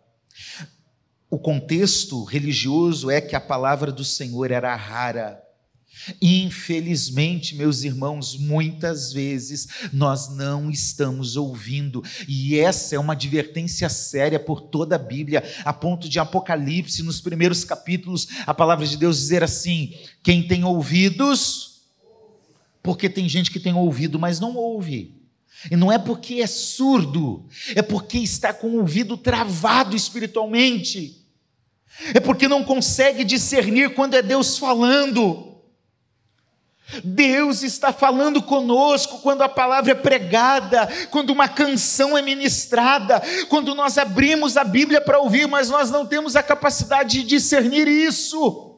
O 1.30 1.38
contexto 1.38 2.24
religioso 2.24 3.10
é 3.10 3.20
que 3.20 3.34
a 3.34 3.40
palavra 3.40 3.90
do 3.90 4.04
Senhor 4.04 4.50
era 4.50 4.74
rara 4.74 5.42
Infelizmente, 6.20 7.54
meus 7.54 7.82
irmãos, 7.82 8.36
muitas 8.36 9.12
vezes 9.12 9.66
nós 9.92 10.34
não 10.34 10.70
estamos 10.70 11.36
ouvindo, 11.36 12.02
e 12.28 12.58
essa 12.58 12.94
é 12.94 12.98
uma 12.98 13.14
advertência 13.14 13.88
séria 13.88 14.38
por 14.38 14.60
toda 14.60 14.96
a 14.96 14.98
Bíblia, 14.98 15.42
a 15.64 15.72
ponto 15.72 16.08
de 16.08 16.18
Apocalipse, 16.18 17.02
nos 17.02 17.20
primeiros 17.20 17.64
capítulos, 17.64 18.28
a 18.46 18.54
palavra 18.54 18.86
de 18.86 18.96
Deus 18.96 19.18
dizer 19.18 19.42
assim: 19.42 19.94
quem 20.22 20.46
tem 20.46 20.64
ouvidos, 20.64 21.82
porque 22.82 23.08
tem 23.08 23.28
gente 23.28 23.50
que 23.50 23.58
tem 23.58 23.74
ouvido, 23.74 24.18
mas 24.18 24.38
não 24.38 24.54
ouve. 24.54 25.16
E 25.70 25.76
não 25.76 25.90
é 25.90 25.98
porque 25.98 26.34
é 26.34 26.46
surdo, 26.46 27.46
é 27.74 27.82
porque 27.82 28.18
está 28.18 28.52
com 28.52 28.68
o 28.68 28.80
ouvido 28.80 29.16
travado 29.16 29.96
espiritualmente, 29.96 31.26
é 32.14 32.20
porque 32.20 32.46
não 32.46 32.62
consegue 32.62 33.24
discernir 33.24 33.94
quando 33.94 34.14
é 34.14 34.22
Deus 34.22 34.58
falando. 34.58 35.45
Deus 37.02 37.62
está 37.62 37.92
falando 37.92 38.40
conosco 38.40 39.18
quando 39.18 39.42
a 39.42 39.48
palavra 39.48 39.90
é 39.90 39.94
pregada, 39.94 40.88
quando 41.10 41.30
uma 41.30 41.48
canção 41.48 42.16
é 42.16 42.22
ministrada, 42.22 43.20
quando 43.48 43.74
nós 43.74 43.98
abrimos 43.98 44.56
a 44.56 44.62
Bíblia 44.62 45.00
para 45.00 45.18
ouvir, 45.18 45.48
mas 45.48 45.68
nós 45.68 45.90
não 45.90 46.06
temos 46.06 46.36
a 46.36 46.42
capacidade 46.42 47.22
de 47.22 47.24
discernir 47.24 47.88
isso. 47.88 48.74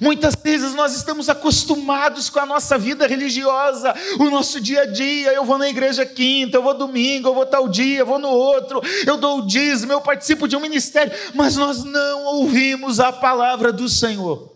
Muitas 0.00 0.34
vezes 0.34 0.74
nós 0.74 0.96
estamos 0.96 1.28
acostumados 1.28 2.30
com 2.30 2.40
a 2.40 2.46
nossa 2.46 2.76
vida 2.78 3.06
religiosa, 3.06 3.94
o 4.18 4.30
nosso 4.30 4.60
dia 4.60 4.82
a 4.82 4.86
dia. 4.86 5.32
Eu 5.32 5.44
vou 5.44 5.58
na 5.58 5.68
igreja 5.68 6.06
quinta, 6.06 6.56
eu 6.56 6.62
vou 6.62 6.74
domingo, 6.74 7.28
eu 7.28 7.34
vou 7.34 7.46
tal 7.46 7.68
dia, 7.68 7.98
eu 7.98 8.06
vou 8.06 8.18
no 8.18 8.30
outro, 8.30 8.80
eu 9.06 9.16
dou 9.16 9.40
o 9.40 9.46
dízimo, 9.46 9.92
eu 9.92 10.00
participo 10.00 10.48
de 10.48 10.56
um 10.56 10.60
ministério, 10.60 11.12
mas 11.34 11.56
nós 11.56 11.84
não 11.84 12.24
ouvimos 12.24 12.98
a 12.98 13.12
palavra 13.12 13.70
do 13.70 13.88
Senhor. 13.88 14.53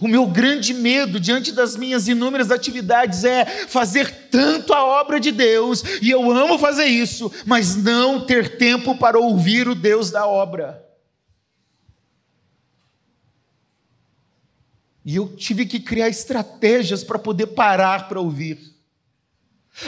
O 0.00 0.06
meu 0.06 0.26
grande 0.26 0.72
medo 0.72 1.18
diante 1.18 1.50
das 1.50 1.76
minhas 1.76 2.06
inúmeras 2.06 2.50
atividades 2.50 3.24
é 3.24 3.44
fazer 3.66 4.28
tanto 4.30 4.72
a 4.72 4.84
obra 4.84 5.18
de 5.18 5.32
Deus, 5.32 5.82
e 6.00 6.10
eu 6.10 6.30
amo 6.30 6.58
fazer 6.58 6.84
isso, 6.84 7.32
mas 7.44 7.74
não 7.76 8.24
ter 8.24 8.56
tempo 8.56 8.96
para 8.96 9.18
ouvir 9.18 9.68
o 9.68 9.74
Deus 9.74 10.10
da 10.10 10.26
obra. 10.26 10.82
E 15.04 15.16
eu 15.16 15.34
tive 15.36 15.66
que 15.66 15.80
criar 15.80 16.08
estratégias 16.08 17.02
para 17.02 17.18
poder 17.18 17.48
parar 17.48 18.08
para 18.08 18.20
ouvir. 18.20 18.72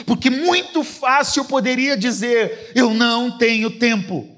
Porque 0.05 0.29
muito 0.29 0.83
fácil 0.83 1.41
eu 1.43 1.45
poderia 1.45 1.95
dizer: 1.95 2.71
eu 2.75 2.93
não 2.93 3.37
tenho 3.37 3.79
tempo. 3.79 4.35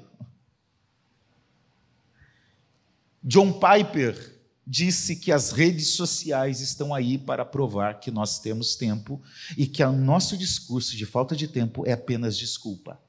John 3.24 3.52
Piper, 3.52 4.37
disse 4.70 5.16
que 5.16 5.32
as 5.32 5.50
redes 5.50 5.88
sociais 5.88 6.60
estão 6.60 6.94
aí 6.94 7.16
para 7.16 7.42
provar 7.42 8.00
que 8.00 8.10
nós 8.10 8.38
temos 8.38 8.76
tempo 8.76 9.20
e 9.56 9.66
que 9.66 9.82
o 9.82 9.92
nosso 9.92 10.36
discurso 10.36 10.94
de 10.94 11.06
falta 11.06 11.34
de 11.34 11.48
tempo 11.48 11.86
é 11.86 11.92
apenas 11.92 12.36
desculpa. 12.36 13.00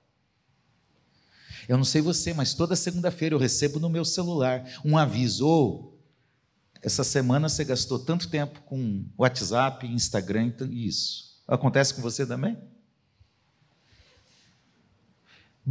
Eu 1.68 1.76
não 1.76 1.84
sei 1.84 2.02
você, 2.02 2.34
mas 2.34 2.54
toda 2.54 2.78
segunda-feira 2.78 3.36
eu 3.36 3.40
recebo 3.40 3.78
no 3.78 3.90
meu 3.90 4.06
celular 4.06 4.80
um 4.86 4.98
aviso: 4.98 5.46
oh, 5.46 5.94
essa 6.82 7.04
semana 7.04 7.50
você 7.50 7.66
gastou 7.66 8.00
tanto 8.00 8.30
tempo 8.30 8.62
com 8.62 9.06
WhatsApp, 9.18 9.86
Instagram 9.86 10.54
e 10.72 10.88
isso. 10.88 11.42
Acontece 11.46 11.94
com 11.94 12.02
você 12.02 12.26
também? 12.26 12.58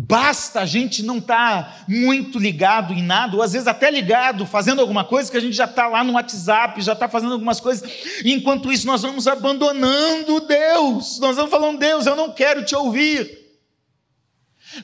Basta 0.00 0.60
a 0.60 0.64
gente 0.64 1.02
não 1.02 1.18
estar 1.18 1.64
tá 1.64 1.84
muito 1.88 2.38
ligado 2.38 2.94
em 2.94 3.02
nada, 3.02 3.34
ou 3.34 3.42
às 3.42 3.52
vezes 3.52 3.66
até 3.66 3.90
ligado, 3.90 4.46
fazendo 4.46 4.80
alguma 4.80 5.04
coisa, 5.04 5.28
que 5.28 5.36
a 5.36 5.40
gente 5.40 5.56
já 5.56 5.64
está 5.64 5.88
lá 5.88 6.04
no 6.04 6.12
WhatsApp, 6.12 6.80
já 6.80 6.92
está 6.92 7.08
fazendo 7.08 7.32
algumas 7.32 7.58
coisas, 7.58 7.90
e 8.24 8.32
enquanto 8.32 8.70
isso 8.70 8.86
nós 8.86 9.02
vamos 9.02 9.26
abandonando 9.26 10.38
Deus, 10.38 11.18
nós 11.18 11.34
vamos 11.34 11.50
falando, 11.50 11.80
Deus, 11.80 12.06
eu 12.06 12.14
não 12.14 12.30
quero 12.30 12.64
te 12.64 12.76
ouvir. 12.76 13.38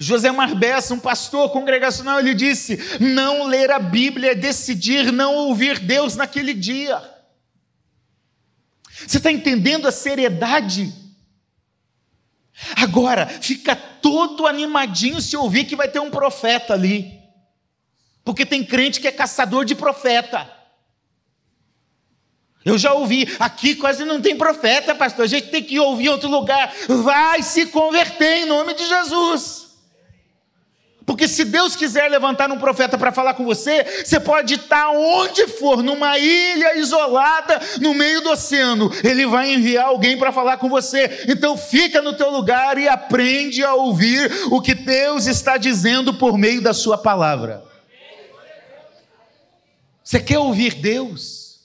José 0.00 0.32
Marbessa, 0.32 0.94
um 0.94 0.98
pastor 0.98 1.48
congregacional, 1.52 2.18
ele 2.18 2.34
disse: 2.34 2.76
não 2.98 3.46
ler 3.46 3.70
a 3.70 3.78
Bíblia 3.78 4.32
é 4.32 4.34
decidir 4.34 5.12
não 5.12 5.32
ouvir 5.32 5.78
Deus 5.78 6.16
naquele 6.16 6.52
dia. 6.52 7.00
Você 9.06 9.18
está 9.18 9.30
entendendo 9.30 9.86
a 9.86 9.92
seriedade? 9.92 10.92
Agora, 12.76 13.26
fica 13.26 13.76
todo 14.04 14.46
animadinho 14.46 15.18
se 15.18 15.34
ouvir 15.34 15.64
que 15.64 15.74
vai 15.74 15.88
ter 15.88 15.98
um 15.98 16.10
profeta 16.10 16.74
ali. 16.74 17.22
Porque 18.22 18.44
tem 18.44 18.62
crente 18.62 19.00
que 19.00 19.08
é 19.08 19.12
caçador 19.12 19.64
de 19.64 19.74
profeta. 19.74 20.46
Eu 22.62 22.76
já 22.76 22.92
ouvi, 22.92 23.26
aqui 23.40 23.74
quase 23.74 24.04
não 24.04 24.20
tem 24.20 24.36
profeta, 24.36 24.94
pastor. 24.94 25.24
A 25.24 25.28
gente 25.28 25.48
tem 25.48 25.62
que 25.62 25.80
ouvir 25.80 26.04
em 26.04 26.08
outro 26.08 26.28
lugar. 26.28 26.70
Vai 26.86 27.42
se 27.42 27.64
converter 27.68 28.42
em 28.42 28.44
nome 28.44 28.74
de 28.74 28.86
Jesus. 28.86 29.63
Porque 31.06 31.28
se 31.28 31.44
Deus 31.44 31.76
quiser 31.76 32.10
levantar 32.10 32.50
um 32.50 32.58
profeta 32.58 32.96
para 32.96 33.12
falar 33.12 33.34
com 33.34 33.44
você, 33.44 34.02
você 34.04 34.18
pode 34.18 34.54
estar 34.54 34.90
onde 34.90 35.46
for, 35.48 35.82
numa 35.82 36.18
ilha 36.18 36.78
isolada, 36.78 37.60
no 37.80 37.92
meio 37.92 38.22
do 38.22 38.30
oceano. 38.30 38.90
Ele 39.02 39.26
vai 39.26 39.52
enviar 39.52 39.86
alguém 39.86 40.16
para 40.16 40.32
falar 40.32 40.56
com 40.56 40.68
você. 40.68 41.24
Então 41.28 41.58
fica 41.58 42.00
no 42.00 42.14
teu 42.14 42.30
lugar 42.30 42.78
e 42.78 42.88
aprende 42.88 43.62
a 43.62 43.74
ouvir 43.74 44.30
o 44.50 44.62
que 44.62 44.74
Deus 44.74 45.26
está 45.26 45.58
dizendo 45.58 46.14
por 46.14 46.38
meio 46.38 46.62
da 46.62 46.72
sua 46.72 46.96
palavra. 46.96 47.62
Você 50.02 50.20
quer 50.20 50.38
ouvir 50.38 50.74
Deus? 50.74 51.60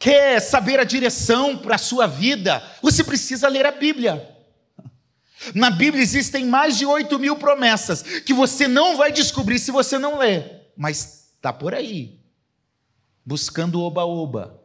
Quer 0.00 0.40
saber 0.40 0.80
a 0.80 0.84
direção 0.84 1.56
para 1.56 1.76
a 1.76 1.78
sua 1.78 2.08
vida? 2.08 2.60
Você 2.82 3.04
precisa 3.04 3.46
ler 3.46 3.64
a 3.66 3.70
Bíblia. 3.70 4.31
Na 5.54 5.70
Bíblia 5.70 6.02
existem 6.02 6.46
mais 6.46 6.78
de 6.78 6.86
8 6.86 7.18
mil 7.18 7.36
promessas 7.36 8.02
que 8.02 8.32
você 8.32 8.68
não 8.68 8.96
vai 8.96 9.10
descobrir 9.10 9.58
se 9.58 9.70
você 9.70 9.98
não 9.98 10.18
ler, 10.18 10.72
mas 10.76 11.30
está 11.36 11.52
por 11.52 11.74
aí, 11.74 12.20
buscando 13.24 13.80
oba-oba. 13.80 14.61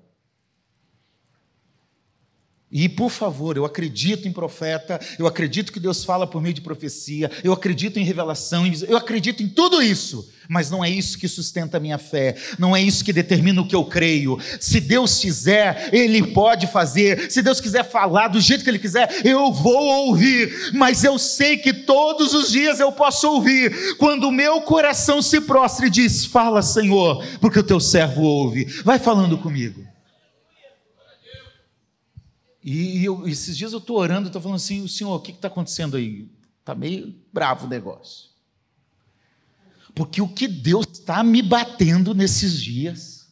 E 2.69 2.89
por 2.89 3.09
favor, 3.09 3.55
eu 3.55 3.63
acredito 3.63 4.27
em 4.27 4.31
profeta, 4.31 4.99
eu 5.17 5.25
acredito 5.25 5.71
que 5.71 5.79
Deus 5.79 6.03
fala 6.03 6.27
por 6.27 6.41
meio 6.41 6.53
de 6.53 6.59
profecia, 6.59 7.31
eu 7.41 7.53
acredito 7.53 7.97
em 7.97 8.03
revelação, 8.03 8.69
eu 8.89 8.97
acredito 8.97 9.41
em 9.41 9.47
tudo 9.47 9.81
isso, 9.81 10.29
mas 10.49 10.69
não 10.69 10.83
é 10.83 10.89
isso 10.89 11.17
que 11.17 11.29
sustenta 11.29 11.77
a 11.77 11.79
minha 11.79 11.97
fé, 11.97 12.35
não 12.59 12.75
é 12.75 12.81
isso 12.81 13.05
que 13.05 13.13
determina 13.13 13.61
o 13.61 13.67
que 13.67 13.75
eu 13.75 13.85
creio. 13.85 14.37
Se 14.59 14.81
Deus 14.81 15.17
quiser, 15.17 15.91
Ele 15.93 16.33
pode 16.33 16.67
fazer, 16.67 17.31
se 17.31 17.41
Deus 17.41 17.61
quiser 17.61 17.89
falar 17.89 18.27
do 18.27 18.41
jeito 18.41 18.65
que 18.65 18.69
Ele 18.69 18.79
quiser, 18.79 19.21
eu 19.23 19.49
vou 19.49 20.07
ouvir, 20.07 20.71
mas 20.73 21.05
eu 21.05 21.17
sei 21.17 21.55
que 21.55 21.71
todos 21.71 22.33
os 22.33 22.51
dias 22.51 22.81
eu 22.81 22.91
posso 22.91 23.31
ouvir, 23.31 23.95
quando 23.95 24.25
o 24.25 24.31
meu 24.31 24.59
coração 24.59 25.21
se 25.21 25.39
prostra 25.39 25.87
e 25.87 25.89
diz: 25.89 26.25
Fala, 26.25 26.61
Senhor, 26.61 27.23
porque 27.39 27.59
o 27.59 27.63
teu 27.63 27.79
servo 27.79 28.23
ouve, 28.23 28.65
vai 28.83 28.99
falando 28.99 29.37
comigo. 29.37 29.86
E, 32.69 33.05
eu, 33.05 33.25
esses 33.25 33.57
dias 33.57 33.71
eu 33.71 33.79
estou 33.79 33.95
orando, 33.97 34.27
estou 34.27 34.41
falando 34.41 34.57
assim, 34.57 34.81
o 34.81 34.89
senhor, 34.89 35.15
o 35.15 35.21
que 35.21 35.31
está 35.31 35.47
acontecendo 35.47 35.95
aí? 35.95 36.29
Está 36.59 36.75
meio 36.75 37.15
bravo 37.31 37.65
o 37.65 37.69
negócio. 37.69 38.29
Porque 39.95 40.21
o 40.21 40.27
que 40.27 40.49
Deus 40.49 40.85
está 40.91 41.23
me 41.23 41.41
batendo 41.41 42.13
nesses 42.13 42.61
dias. 42.61 43.29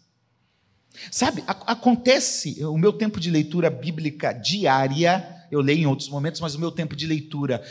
Sabe, 1.11 1.43
acontece, 1.45 2.63
o 2.63 2.77
meu 2.77 2.93
tempo 2.93 3.19
de 3.19 3.29
leitura 3.29 3.69
bíblica 3.69 4.31
diária, 4.31 5.45
eu 5.51 5.59
leio 5.59 5.81
em 5.81 5.85
outros 5.85 6.07
momentos, 6.07 6.39
mas 6.39 6.55
o 6.55 6.59
meu 6.59 6.71
tempo 6.71 6.95
de 6.95 7.05
leitura 7.05 7.61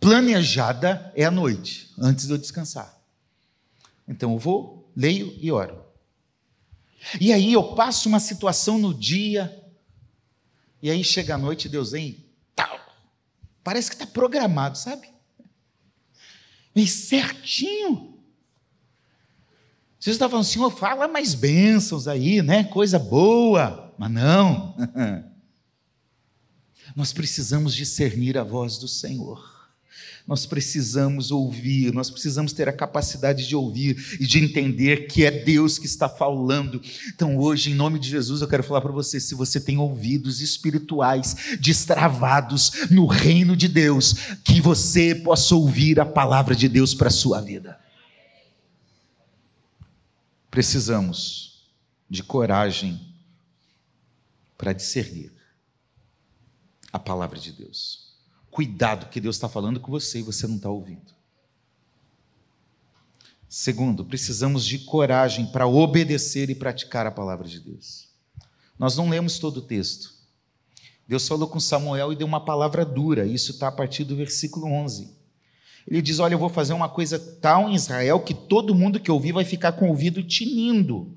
planejada 0.00 1.12
é 1.14 1.26
à 1.26 1.30
noite, 1.30 1.92
antes 1.98 2.26
de 2.26 2.32
eu 2.32 2.38
descansar. 2.38 2.98
Então 4.08 4.32
eu 4.32 4.38
vou, 4.38 4.90
leio 4.96 5.36
e 5.38 5.52
oro. 5.52 5.84
E 7.20 7.30
aí 7.30 7.52
eu 7.52 7.74
passo 7.74 8.08
uma 8.08 8.18
situação 8.18 8.78
no 8.78 8.94
dia, 8.94 9.65
e 10.82 10.90
aí 10.90 11.02
chega 11.02 11.34
a 11.34 11.38
noite, 11.38 11.68
Deus 11.68 11.92
vem, 11.92 12.24
tal. 12.54 12.78
Parece 13.64 13.90
que 13.90 13.94
está 13.94 14.06
programado, 14.06 14.76
sabe? 14.76 15.08
Vem 16.74 16.86
certinho. 16.86 18.18
Você 19.98 20.10
está 20.10 20.28
falando, 20.28 20.44
Senhor, 20.44 20.70
fala 20.70 21.08
mais 21.08 21.34
bênçãos 21.34 22.06
aí, 22.06 22.42
né? 22.42 22.64
Coisa 22.64 22.98
boa. 22.98 23.94
Mas 23.98 24.10
não. 24.10 24.76
Nós 26.94 27.12
precisamos 27.12 27.74
discernir 27.74 28.38
a 28.38 28.44
voz 28.44 28.78
do 28.78 28.86
Senhor 28.86 29.55
nós 30.26 30.44
precisamos 30.44 31.30
ouvir, 31.30 31.92
nós 31.92 32.10
precisamos 32.10 32.52
ter 32.52 32.68
a 32.68 32.72
capacidade 32.72 33.46
de 33.46 33.54
ouvir 33.54 34.18
e 34.18 34.26
de 34.26 34.42
entender 34.42 35.06
que 35.06 35.24
é 35.24 35.30
Deus 35.30 35.78
que 35.78 35.86
está 35.86 36.08
falando. 36.08 36.82
Então, 37.14 37.38
hoje, 37.38 37.70
em 37.70 37.74
nome 37.74 38.00
de 38.00 38.08
Jesus, 38.08 38.40
eu 38.40 38.48
quero 38.48 38.64
falar 38.64 38.80
para 38.80 38.90
você: 38.90 39.20
se 39.20 39.36
você 39.36 39.60
tem 39.60 39.78
ouvidos 39.78 40.40
espirituais 40.40 41.56
destravados 41.60 42.90
no 42.90 43.06
reino 43.06 43.56
de 43.56 43.68
Deus, 43.68 44.14
que 44.42 44.60
você 44.60 45.14
possa 45.14 45.54
ouvir 45.54 46.00
a 46.00 46.04
palavra 46.04 46.56
de 46.56 46.68
Deus 46.68 46.92
para 46.92 47.06
a 47.06 47.12
sua 47.12 47.40
vida. 47.40 47.78
Precisamos 50.50 51.68
de 52.10 52.24
coragem 52.24 53.00
para 54.58 54.72
discernir 54.72 55.32
a 56.92 56.98
palavra 56.98 57.38
de 57.38 57.52
Deus. 57.52 58.05
Cuidado, 58.56 59.10
que 59.10 59.20
Deus 59.20 59.36
está 59.36 59.50
falando 59.50 59.78
com 59.78 59.90
você 59.90 60.20
e 60.20 60.22
você 60.22 60.46
não 60.46 60.56
está 60.56 60.70
ouvindo. 60.70 61.14
Segundo, 63.46 64.02
precisamos 64.02 64.64
de 64.64 64.78
coragem 64.78 65.44
para 65.44 65.66
obedecer 65.66 66.48
e 66.48 66.54
praticar 66.54 67.06
a 67.06 67.10
palavra 67.10 67.46
de 67.46 67.60
Deus. 67.60 68.08
Nós 68.78 68.96
não 68.96 69.10
lemos 69.10 69.38
todo 69.38 69.58
o 69.58 69.62
texto. 69.62 70.10
Deus 71.06 71.28
falou 71.28 71.48
com 71.48 71.60
Samuel 71.60 72.14
e 72.14 72.16
deu 72.16 72.26
uma 72.26 72.42
palavra 72.42 72.82
dura, 72.82 73.26
isso 73.26 73.50
está 73.50 73.68
a 73.68 73.72
partir 73.72 74.04
do 74.04 74.16
versículo 74.16 74.72
11. 74.72 75.14
Ele 75.86 76.00
diz: 76.00 76.18
Olha, 76.18 76.32
eu 76.32 76.38
vou 76.38 76.48
fazer 76.48 76.72
uma 76.72 76.88
coisa 76.88 77.18
tal 77.18 77.68
em 77.68 77.74
Israel 77.74 78.20
que 78.20 78.32
todo 78.32 78.74
mundo 78.74 78.98
que 78.98 79.10
ouvir 79.10 79.32
vai 79.32 79.44
ficar 79.44 79.72
com 79.72 79.84
o 79.84 79.88
ouvido 79.90 80.22
tinindo. 80.22 81.14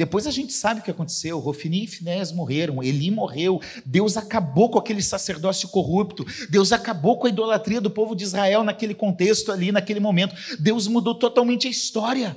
Depois 0.00 0.26
a 0.26 0.30
gente 0.30 0.54
sabe 0.54 0.80
o 0.80 0.82
que 0.82 0.90
aconteceu. 0.90 1.38
Rofini 1.38 1.84
e 1.84 1.86
Finés 1.86 2.32
morreram, 2.32 2.82
Eli 2.82 3.10
morreu. 3.10 3.60
Deus 3.84 4.16
acabou 4.16 4.70
com 4.70 4.78
aquele 4.78 5.02
sacerdócio 5.02 5.68
corrupto. 5.68 6.24
Deus 6.48 6.72
acabou 6.72 7.18
com 7.18 7.26
a 7.26 7.28
idolatria 7.28 7.82
do 7.82 7.90
povo 7.90 8.16
de 8.16 8.24
Israel 8.24 8.64
naquele 8.64 8.94
contexto 8.94 9.52
ali, 9.52 9.70
naquele 9.70 10.00
momento. 10.00 10.34
Deus 10.58 10.86
mudou 10.86 11.14
totalmente 11.14 11.66
a 11.66 11.70
história. 11.70 12.34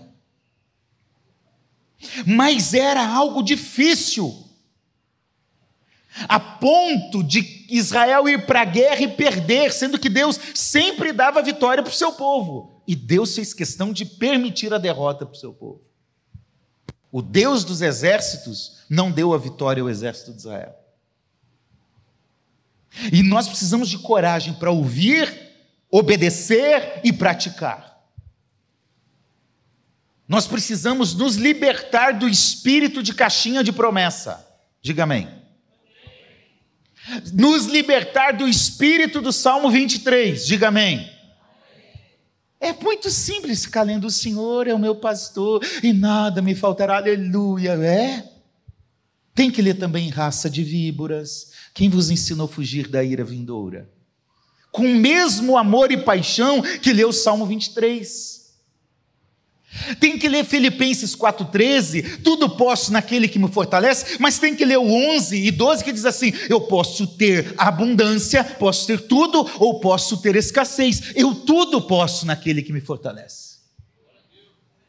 Mas 2.28 2.74
era 2.74 3.08
algo 3.08 3.42
difícil. 3.42 4.46
A 6.28 6.42
ponto 6.42 7.24
de 7.24 7.66
Israel 7.70 8.28
ir 8.28 8.46
para 8.46 8.64
a 8.64 8.66
guerra 8.66 9.04
e 9.04 9.08
perder, 9.08 9.72
sendo 9.72 9.98
que 9.98 10.10
Deus 10.10 10.38
sempre 10.54 11.14
dava 11.14 11.42
vitória 11.42 11.82
para 11.82 11.94
o 11.94 11.96
seu 11.96 12.12
povo. 12.12 12.84
E 12.86 12.94
Deus 12.94 13.34
fez 13.34 13.54
questão 13.54 13.94
de 13.94 14.04
permitir 14.04 14.74
a 14.74 14.78
derrota 14.78 15.26
para 15.26 15.34
o 15.38 15.40
seu 15.40 15.54
povo. 15.54 15.93
O 17.14 17.22
Deus 17.22 17.64
dos 17.64 17.84
exércitos 17.84 18.80
não 18.90 19.12
deu 19.12 19.36
a 19.36 19.38
vitória 19.38 19.84
ao 19.84 19.88
exército 19.90 20.32
de 20.32 20.40
Israel. 20.40 20.76
E 23.12 23.22
nós 23.22 23.48
precisamos 23.48 23.88
de 23.88 24.00
coragem 24.00 24.56
para 24.56 24.72
ouvir, 24.72 25.32
obedecer 25.92 27.02
e 27.04 27.14
praticar. 27.14 28.04
Nós 30.28 30.48
precisamos 30.48 31.14
nos 31.14 31.36
libertar 31.36 32.18
do 32.18 32.28
espírito 32.28 33.04
de 33.04 33.14
caixinha 33.14 33.64
de 33.64 33.72
promessa. 33.72 34.44
Diga 34.82 35.04
amém. 35.04 35.30
Nos 37.32 37.68
libertar 37.68 38.32
do 38.32 38.48
espírito 38.48 39.22
do 39.22 39.32
Salmo 39.32 39.70
23. 39.70 40.48
Diga 40.48 40.70
amém. 40.70 41.13
É 42.64 42.72
muito 42.72 43.10
simples 43.10 43.66
ficar 43.66 43.84
lendo: 43.84 44.08
O 44.08 44.10
Senhor 44.10 44.70
é 44.70 44.74
o 44.74 44.80
meu 44.80 44.96
pastor 44.96 45.62
e 45.84 45.92
nada 45.92 46.42
me 46.42 46.56
faltará, 46.56 46.96
aleluia. 46.96 47.72
É? 47.74 48.24
Tem 49.36 49.52
que 49.52 49.62
ler 49.62 49.74
também 49.74 50.08
raça 50.10 50.50
de 50.50 50.64
víboras. 50.64 51.52
Quem 51.74 51.90
vos 51.90 52.10
ensinou 52.10 52.46
a 52.46 52.48
fugir 52.48 52.88
da 52.88 53.04
ira 53.04 53.26
vindoura? 53.26 53.90
Com 54.72 54.86
o 54.86 54.96
mesmo 54.96 55.58
amor 55.58 55.92
e 55.92 55.98
paixão 55.98 56.62
que 56.62 56.94
leu 56.94 57.10
o 57.10 57.14
Salmo 57.14 57.46
23. 57.46 58.43
Tem 60.00 60.18
que 60.18 60.30
ler 60.30 60.46
Filipenses 60.46 61.16
4,13, 61.16 62.22
tudo 62.22 62.50
posso 62.50 62.92
naquele 62.92 63.28
que 63.28 63.40
me 63.40 63.48
fortalece, 63.48 64.18
mas 64.20 64.40
tem 64.40 64.56
que 64.56 64.64
ler 64.64 64.78
o 64.78 64.92
11 65.16 65.36
e 65.36 65.52
12 65.52 65.84
que 65.84 65.92
diz 65.92 66.06
assim: 66.06 66.32
eu 66.50 66.62
posso 66.62 67.08
ter 67.08 67.54
abundância, 67.58 68.44
posso 68.44 68.86
ter 68.86 69.02
tudo, 69.02 69.50
ou 69.60 69.80
posso 69.80 70.18
ter 70.18 70.36
escassez, 70.36 71.14
eu 71.16 71.34
tudo 71.34 71.82
posso 71.82 72.26
naquele 72.26 72.62
que 72.62 72.72
me 72.72 72.82
fortalece. 72.82 73.54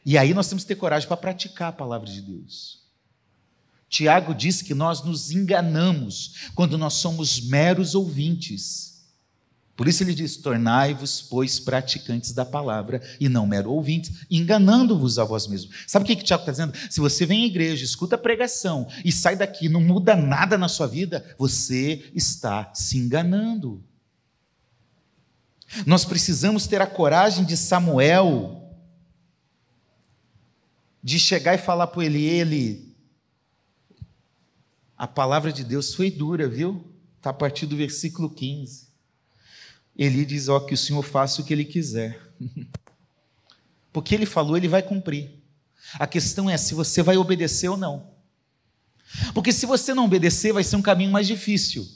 E 0.05 0.17
aí 0.17 0.33
nós 0.33 0.47
temos 0.47 0.63
que 0.63 0.67
ter 0.67 0.75
coragem 0.75 1.07
para 1.07 1.17
praticar 1.17 1.69
a 1.69 1.73
palavra 1.73 2.07
de 2.07 2.21
Deus. 2.21 2.85
Tiago 3.89 4.35
diz 4.35 4.61
que 4.61 4.75
nós 4.75 5.03
nos 5.03 5.31
enganamos 5.31 6.49
quando 6.53 6.77
nós 6.77 6.95
somos 6.95 7.41
meros 7.41 7.95
ouvintes 7.95 8.94
por 9.75 9.87
isso 9.87 10.03
ele 10.03 10.13
diz: 10.13 10.37
Tornai-vos, 10.37 11.21
pois, 11.21 11.59
praticantes 11.59 12.31
da 12.31 12.45
palavra 12.45 13.01
e 13.19 13.27
não 13.27 13.45
mero 13.45 13.71
ouvintes, 13.71 14.25
enganando-vos 14.31 15.19
a 15.19 15.25
vós 15.25 15.47
mesmos. 15.47 15.83
Sabe 15.85 16.03
o 16.03 16.07
que, 16.07 16.15
que 16.15 16.23
Tiago 16.23 16.41
está 16.41 16.51
dizendo? 16.51 16.73
Se 16.89 17.01
você 17.01 17.25
vem 17.25 17.43
à 17.43 17.47
igreja, 17.47 17.83
escuta 17.83 18.15
a 18.15 18.19
pregação 18.19 18.87
e 19.03 19.11
sai 19.11 19.35
daqui 19.35 19.67
não 19.67 19.81
muda 19.81 20.15
nada 20.15 20.57
na 20.57 20.69
sua 20.69 20.87
vida, 20.87 21.35
você 21.37 22.09
está 22.15 22.73
se 22.73 22.97
enganando. 22.97 23.83
Nós 25.85 26.05
precisamos 26.05 26.67
ter 26.67 26.81
a 26.81 26.87
coragem 26.87 27.43
de 27.43 27.57
Samuel, 27.57 28.61
de 31.03 31.19
chegar 31.19 31.53
e 31.53 31.57
falar 31.57 31.87
para 31.87 32.05
ele: 32.05 32.23
ele, 32.23 32.95
a 34.97 35.05
palavra 35.05 35.51
de 35.51 35.65
Deus 35.65 35.93
foi 35.93 36.09
dura, 36.09 36.47
viu? 36.47 36.95
Está 37.17 37.31
a 37.31 37.33
partir 37.33 37.65
do 37.65 37.75
versículo 37.75 38.29
15. 38.29 38.94
Eli 39.97 40.25
diz: 40.25 40.49
Ó, 40.49 40.59
que 40.59 40.73
o 40.73 40.77
Senhor 40.77 41.01
faça 41.03 41.41
o 41.41 41.45
que 41.45 41.53
ele 41.53 41.65
quiser. 41.65 42.19
Porque 43.93 44.13
ele 44.13 44.25
falou, 44.25 44.57
ele 44.57 44.67
vai 44.67 44.83
cumprir. 44.83 45.31
A 45.93 46.05
questão 46.05 46.49
é 46.49 46.57
se 46.57 46.73
você 46.73 47.01
vai 47.01 47.15
obedecer 47.15 47.69
ou 47.69 47.77
não. 47.77 48.07
Porque 49.33 49.53
se 49.53 49.65
você 49.65 49.93
não 49.93 50.03
obedecer, 50.03 50.51
vai 50.51 50.65
ser 50.65 50.75
um 50.75 50.81
caminho 50.81 51.11
mais 51.11 51.25
difícil. 51.25 51.87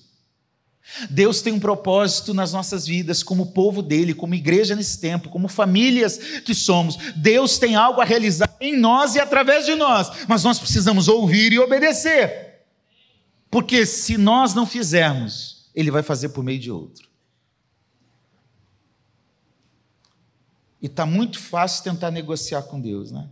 Deus 1.09 1.41
tem 1.41 1.51
um 1.51 1.59
propósito 1.59 2.33
nas 2.33 2.53
nossas 2.53 2.87
vidas, 2.87 3.21
como 3.21 3.47
povo 3.47 3.81
dele, 3.81 4.13
como 4.13 4.33
igreja 4.33 4.75
nesse 4.75 4.99
tempo, 4.99 5.29
como 5.29 5.49
famílias 5.49 6.17
que 6.45 6.55
somos. 6.55 6.97
Deus 7.17 7.57
tem 7.57 7.75
algo 7.75 7.99
a 7.99 8.05
realizar 8.05 8.55
em 8.61 8.77
nós 8.77 9.15
e 9.15 9.19
através 9.19 9.65
de 9.65 9.75
nós, 9.75 10.09
mas 10.25 10.43
nós 10.43 10.57
precisamos 10.57 11.09
ouvir 11.09 11.51
e 11.51 11.59
obedecer. 11.59 12.63
Porque 13.51 13.85
se 13.85 14.17
nós 14.17 14.53
não 14.53 14.65
fizermos, 14.65 15.69
ele 15.75 15.91
vai 15.91 16.01
fazer 16.01 16.29
por 16.29 16.45
meio 16.45 16.59
de 16.59 16.71
outro. 16.71 17.08
E 20.81 20.85
está 20.85 21.05
muito 21.05 21.39
fácil 21.39 21.83
tentar 21.83 22.11
negociar 22.11 22.63
com 22.63 22.79
Deus, 22.79 23.11
né? 23.11 23.29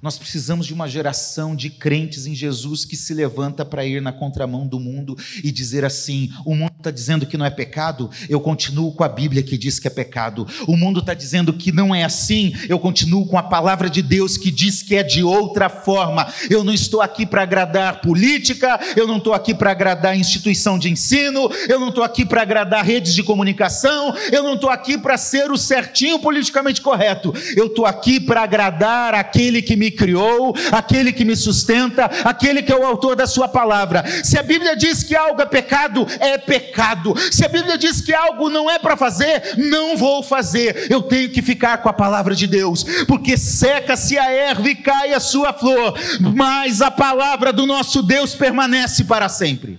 Nós 0.00 0.16
precisamos 0.16 0.66
de 0.66 0.72
uma 0.72 0.88
geração 0.88 1.56
de 1.56 1.70
crentes 1.70 2.24
em 2.24 2.34
Jesus 2.34 2.84
que 2.84 2.94
se 2.94 3.12
levanta 3.12 3.64
para 3.64 3.84
ir 3.84 4.00
na 4.00 4.12
contramão 4.12 4.64
do 4.64 4.78
mundo 4.78 5.16
e 5.42 5.50
dizer 5.50 5.84
assim: 5.84 6.30
o 6.44 6.54
mundo 6.54 6.72
está 6.78 6.90
dizendo 6.90 7.26
que 7.26 7.36
não 7.36 7.44
é 7.44 7.50
pecado, 7.50 8.08
eu 8.28 8.40
continuo 8.40 8.92
com 8.92 9.02
a 9.02 9.08
Bíblia 9.08 9.42
que 9.42 9.58
diz 9.58 9.80
que 9.80 9.88
é 9.88 9.90
pecado. 9.90 10.46
O 10.68 10.76
mundo 10.76 11.00
está 11.00 11.14
dizendo 11.14 11.52
que 11.52 11.72
não 11.72 11.92
é 11.92 12.04
assim, 12.04 12.54
eu 12.68 12.78
continuo 12.78 13.26
com 13.26 13.36
a 13.36 13.42
palavra 13.42 13.90
de 13.90 14.00
Deus 14.00 14.36
que 14.36 14.52
diz 14.52 14.82
que 14.82 14.94
é 14.94 15.02
de 15.02 15.24
outra 15.24 15.68
forma. 15.68 16.32
Eu 16.48 16.62
não 16.62 16.72
estou 16.72 17.02
aqui 17.02 17.26
para 17.26 17.42
agradar 17.42 18.00
política, 18.00 18.78
eu 18.94 19.06
não 19.06 19.18
estou 19.18 19.34
aqui 19.34 19.52
para 19.52 19.72
agradar 19.72 20.16
instituição 20.16 20.78
de 20.78 20.88
ensino, 20.88 21.50
eu 21.68 21.80
não 21.80 21.88
estou 21.88 22.04
aqui 22.04 22.24
para 22.24 22.42
agradar 22.42 22.84
redes 22.84 23.14
de 23.14 23.24
comunicação, 23.24 24.14
eu 24.30 24.44
não 24.44 24.54
estou 24.54 24.70
aqui 24.70 24.96
para 24.96 25.16
ser 25.16 25.50
o 25.50 25.56
certinho 25.56 26.20
politicamente 26.20 26.80
correto. 26.80 27.34
Eu 27.56 27.66
estou 27.66 27.84
aqui 27.84 28.20
para 28.20 28.42
agradar 28.42 29.12
aquele 29.12 29.60
que 29.60 29.74
me 29.74 29.87
me 29.88 29.90
criou, 29.90 30.54
aquele 30.70 31.12
que 31.12 31.24
me 31.24 31.34
sustenta, 31.34 32.04
aquele 32.24 32.62
que 32.62 32.70
é 32.70 32.76
o 32.76 32.86
autor 32.86 33.16
da 33.16 33.26
sua 33.26 33.48
palavra. 33.48 34.04
Se 34.22 34.38
a 34.38 34.42
Bíblia 34.42 34.76
diz 34.76 35.02
que 35.02 35.16
algo 35.16 35.40
é 35.40 35.46
pecado, 35.46 36.06
é 36.20 36.36
pecado. 36.36 37.14
Se 37.32 37.44
a 37.44 37.48
Bíblia 37.48 37.78
diz 37.78 38.00
que 38.02 38.12
algo 38.12 38.50
não 38.50 38.70
é 38.70 38.78
para 38.78 38.96
fazer, 38.96 39.56
não 39.56 39.96
vou 39.96 40.22
fazer. 40.22 40.90
Eu 40.90 41.02
tenho 41.02 41.30
que 41.30 41.40
ficar 41.40 41.78
com 41.78 41.88
a 41.88 41.92
palavra 41.92 42.34
de 42.34 42.46
Deus, 42.46 42.84
porque 43.06 43.36
seca-se 43.38 44.18
a 44.18 44.30
erva 44.30 44.68
e 44.68 44.74
cai 44.74 45.14
a 45.14 45.20
sua 45.20 45.52
flor, 45.52 45.98
mas 46.34 46.82
a 46.82 46.90
palavra 46.90 47.52
do 47.52 47.66
nosso 47.66 48.02
Deus 48.02 48.34
permanece 48.34 49.04
para 49.04 49.28
sempre. 49.28 49.78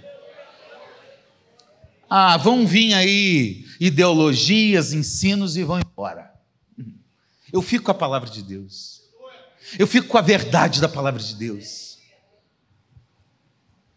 Ah, 2.09 2.37
vão 2.37 2.65
vir 2.65 2.95
aí 2.95 3.65
ideologias, 3.79 4.93
ensinos 4.93 5.55
e 5.55 5.63
vão 5.63 5.79
embora. 5.79 6.31
Eu 7.53 7.61
fico 7.61 7.85
com 7.85 7.91
a 7.91 7.95
palavra 7.95 8.29
de 8.29 8.41
Deus. 8.41 8.98
Eu 9.77 9.87
fico 9.87 10.07
com 10.07 10.17
a 10.17 10.21
verdade 10.21 10.81
da 10.81 10.89
palavra 10.89 11.21
de 11.21 11.35
Deus. 11.35 11.89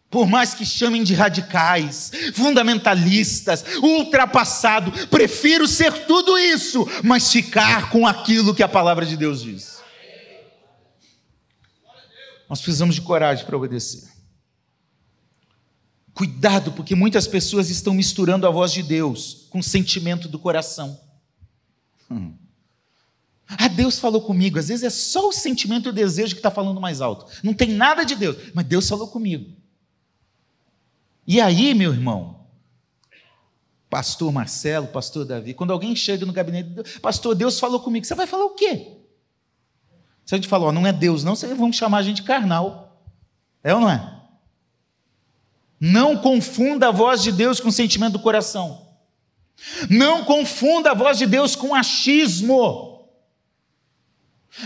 Por 0.09 0.27
mais 0.27 0.53
que 0.53 0.63
chamem 0.63 1.03
de 1.03 1.15
radicais, 1.15 2.11
fundamentalistas, 2.35 3.65
ultrapassado, 3.81 4.91
prefiro 5.07 5.67
ser 5.67 6.05
tudo 6.05 6.37
isso, 6.37 6.87
mas 7.03 7.31
ficar 7.31 7.89
com 7.89 8.05
aquilo 8.05 8.53
que 8.53 8.61
a 8.61 8.67
palavra 8.67 9.07
de 9.07 9.17
Deus 9.17 9.41
diz. 9.41 9.81
Nós 12.47 12.61
precisamos 12.61 12.93
de 12.93 13.01
coragem 13.01 13.43
para 13.43 13.57
obedecer. 13.57 14.07
Cuidado, 16.13 16.71
porque 16.73 16.93
muitas 16.93 17.25
pessoas 17.25 17.71
estão 17.71 17.95
misturando 17.95 18.45
a 18.45 18.51
voz 18.51 18.71
de 18.71 18.83
Deus 18.83 19.47
com 19.49 19.57
o 19.57 19.63
sentimento 19.63 20.27
do 20.27 20.37
coração. 20.37 20.99
Hum. 22.11 22.35
Ah, 23.47 23.67
Deus 23.67 23.99
falou 23.99 24.21
comigo. 24.21 24.57
Às 24.57 24.69
vezes 24.69 24.83
é 24.83 24.89
só 24.89 25.27
o 25.27 25.33
sentimento 25.33 25.87
e 25.87 25.89
o 25.89 25.93
desejo 25.93 26.33
que 26.33 26.39
está 26.39 26.51
falando 26.51 26.79
mais 26.79 27.01
alto. 27.01 27.25
Não 27.43 27.53
tem 27.53 27.69
nada 27.69 28.03
de 28.03 28.15
Deus, 28.15 28.37
mas 28.53 28.65
Deus 28.65 28.87
falou 28.87 29.07
comigo. 29.07 29.51
E 31.25 31.39
aí, 31.39 31.73
meu 31.73 31.93
irmão, 31.93 32.47
pastor 33.89 34.31
Marcelo, 34.31 34.87
pastor 34.87 35.25
Davi, 35.25 35.53
quando 35.53 35.71
alguém 35.71 35.95
chega 35.95 36.25
no 36.25 36.33
gabinete, 36.33 36.99
pastor, 36.99 37.35
Deus 37.35 37.59
falou 37.59 37.79
comigo, 37.79 38.05
você 38.05 38.15
vai 38.15 38.27
falar 38.27 38.45
o 38.45 38.55
quê? 38.55 38.97
Se 40.25 40.33
a 40.33 40.37
gente 40.37 40.47
falar, 40.47 40.71
não 40.71 40.87
é 40.87 40.93
Deus, 40.93 41.23
não, 41.23 41.35
vocês 41.35 41.55
vão 41.55 41.71
chamar 41.71 41.99
a 41.99 42.03
gente 42.03 42.23
carnal. 42.23 43.01
É 43.63 43.73
ou 43.73 43.79
não 43.79 43.89
é? 43.89 44.21
Não 45.79 46.17
confunda 46.17 46.87
a 46.87 46.91
voz 46.91 47.21
de 47.21 47.31
Deus 47.31 47.59
com 47.59 47.69
o 47.69 47.71
sentimento 47.71 48.13
do 48.13 48.19
coração. 48.19 48.87
Não 49.89 50.23
confunda 50.23 50.91
a 50.91 50.93
voz 50.93 51.17
de 51.17 51.25
Deus 51.25 51.55
com 51.55 51.75
achismo. 51.75 52.92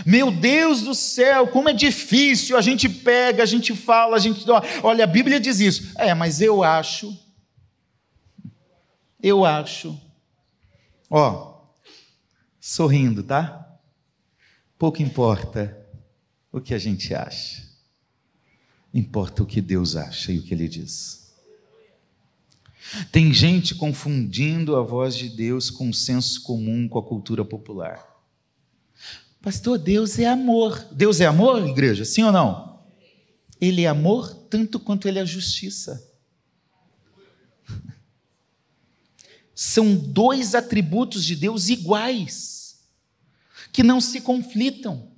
Meu 0.04 0.30
Deus 0.30 0.82
do 0.82 0.94
céu, 0.94 1.48
como 1.48 1.68
é 1.68 1.72
difícil, 1.72 2.56
a 2.56 2.60
gente 2.60 2.88
pega, 2.88 3.42
a 3.42 3.46
gente 3.46 3.74
fala, 3.74 4.16
a 4.16 4.18
gente. 4.18 4.44
Olha, 4.82 5.04
a 5.04 5.06
Bíblia 5.06 5.40
diz 5.40 5.60
isso. 5.60 5.92
É, 5.96 6.12
mas 6.14 6.40
eu 6.40 6.62
acho. 6.62 7.16
Eu 9.22 9.44
acho. 9.44 9.98
Ó, 11.10 11.62
sorrindo, 12.60 13.22
tá? 13.22 13.78
Pouco 14.78 15.02
importa 15.02 15.76
o 16.52 16.60
que 16.60 16.74
a 16.74 16.78
gente 16.78 17.14
acha. 17.14 17.66
Importa 18.92 19.42
o 19.42 19.46
que 19.46 19.60
Deus 19.60 19.96
acha 19.96 20.32
e 20.32 20.38
o 20.38 20.42
que 20.42 20.54
Ele 20.54 20.68
diz. 20.68 21.34
Tem 23.10 23.32
gente 23.32 23.74
confundindo 23.74 24.76
a 24.76 24.82
voz 24.82 25.16
de 25.16 25.28
Deus 25.28 25.70
com 25.70 25.90
o 25.90 25.94
senso 25.94 26.42
comum, 26.42 26.88
com 26.88 26.98
a 26.98 27.02
cultura 27.02 27.44
popular. 27.44 28.07
Pastor, 29.48 29.78
Deus 29.78 30.18
é 30.18 30.26
amor. 30.26 30.78
Deus 30.92 31.22
é 31.22 31.24
amor, 31.24 31.66
igreja? 31.66 32.04
Sim 32.04 32.22
ou 32.22 32.30
não? 32.30 32.82
Ele 33.58 33.84
é 33.84 33.86
amor 33.86 34.34
tanto 34.50 34.78
quanto 34.78 35.08
ele 35.08 35.18
é 35.18 35.24
justiça. 35.24 36.06
São 39.54 39.96
dois 39.96 40.54
atributos 40.54 41.24
de 41.24 41.34
Deus 41.34 41.70
iguais, 41.70 42.80
que 43.72 43.82
não 43.82 44.02
se 44.02 44.20
conflitam. 44.20 45.10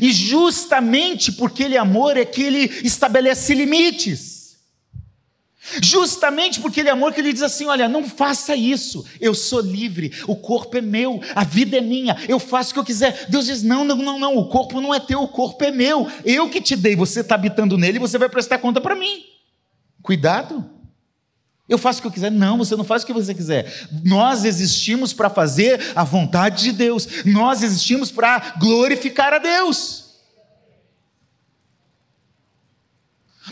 E 0.00 0.12
justamente 0.12 1.32
porque 1.32 1.64
ele 1.64 1.74
é 1.74 1.78
amor 1.78 2.16
é 2.16 2.24
que 2.24 2.40
ele 2.40 2.66
estabelece 2.86 3.52
limites. 3.52 4.41
Justamente 5.80 6.60
porque 6.60 6.80
ele 6.80 6.88
é 6.88 6.92
amor, 6.92 7.12
que 7.12 7.20
ele 7.20 7.32
diz 7.32 7.42
assim: 7.42 7.66
olha, 7.66 7.88
não 7.88 8.04
faça 8.04 8.54
isso, 8.56 9.06
eu 9.20 9.32
sou 9.32 9.60
livre, 9.60 10.12
o 10.26 10.34
corpo 10.34 10.76
é 10.76 10.80
meu, 10.80 11.20
a 11.36 11.44
vida 11.44 11.76
é 11.76 11.80
minha, 11.80 12.16
eu 12.28 12.40
faço 12.40 12.70
o 12.70 12.74
que 12.74 12.80
eu 12.80 12.84
quiser. 12.84 13.26
Deus 13.28 13.46
diz: 13.46 13.62
não, 13.62 13.84
não, 13.84 13.96
não, 13.96 14.18
não, 14.18 14.36
o 14.36 14.48
corpo 14.48 14.80
não 14.80 14.92
é 14.92 14.98
teu, 14.98 15.22
o 15.22 15.28
corpo 15.28 15.62
é 15.62 15.70
meu, 15.70 16.10
eu 16.24 16.50
que 16.50 16.60
te 16.60 16.74
dei, 16.74 16.96
você 16.96 17.20
está 17.20 17.36
habitando 17.36 17.78
nele, 17.78 18.00
você 18.00 18.18
vai 18.18 18.28
prestar 18.28 18.58
conta 18.58 18.80
para 18.80 18.96
mim. 18.96 19.24
Cuidado. 20.02 20.68
Eu 21.68 21.78
faço 21.78 22.00
o 22.00 22.02
que 22.02 22.08
eu 22.08 22.12
quiser. 22.12 22.30
Não, 22.30 22.58
você 22.58 22.74
não 22.74 22.84
faz 22.84 23.02
o 23.04 23.06
que 23.06 23.12
você 23.12 23.32
quiser. 23.32 23.88
Nós 24.04 24.44
existimos 24.44 25.12
para 25.12 25.30
fazer 25.30 25.80
a 25.94 26.02
vontade 26.02 26.64
de 26.64 26.72
Deus, 26.72 27.06
nós 27.24 27.62
existimos 27.62 28.10
para 28.10 28.56
glorificar 28.58 29.32
a 29.32 29.38
Deus. 29.38 30.02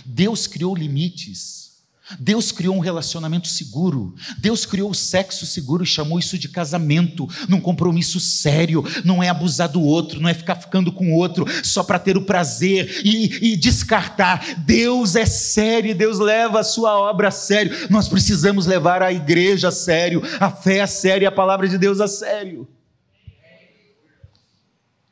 Deus 0.04 0.48
criou 0.48 0.74
limites 0.74 1.69
Deus 2.18 2.50
criou 2.50 2.74
um 2.74 2.80
relacionamento 2.80 3.48
seguro. 3.48 4.14
Deus 4.38 4.66
criou 4.66 4.90
o 4.90 4.94
sexo 4.94 5.46
seguro 5.46 5.84
e 5.84 5.86
chamou 5.86 6.18
isso 6.18 6.38
de 6.38 6.48
casamento, 6.48 7.28
num 7.48 7.60
compromisso 7.60 8.18
sério. 8.18 8.84
Não 9.04 9.22
é 9.22 9.28
abusar 9.28 9.68
do 9.68 9.82
outro, 9.82 10.20
não 10.20 10.28
é 10.28 10.34
ficar 10.34 10.56
ficando 10.56 10.92
com 10.92 11.12
o 11.12 11.14
outro 11.14 11.46
só 11.64 11.82
para 11.82 11.98
ter 11.98 12.16
o 12.16 12.22
prazer 12.22 13.02
e, 13.04 13.52
e, 13.52 13.56
descartar. 13.56 14.56
Deus 14.58 15.14
é 15.16 15.26
sério, 15.26 15.94
Deus 15.94 16.18
leva 16.18 16.60
a 16.60 16.64
sua 16.64 16.98
obra 16.98 17.28
a 17.28 17.32
sério. 17.32 17.88
Nós 17.88 18.08
precisamos 18.08 18.66
levar 18.66 19.02
a 19.02 19.12
igreja 19.12 19.68
a 19.68 19.72
sério, 19.72 20.22
a 20.38 20.50
fé 20.50 20.80
a 20.80 20.86
sério 20.86 21.24
e 21.24 21.26
a 21.26 21.32
palavra 21.32 21.68
de 21.68 21.78
Deus 21.78 22.00
a 22.00 22.08
sério. 22.08 22.68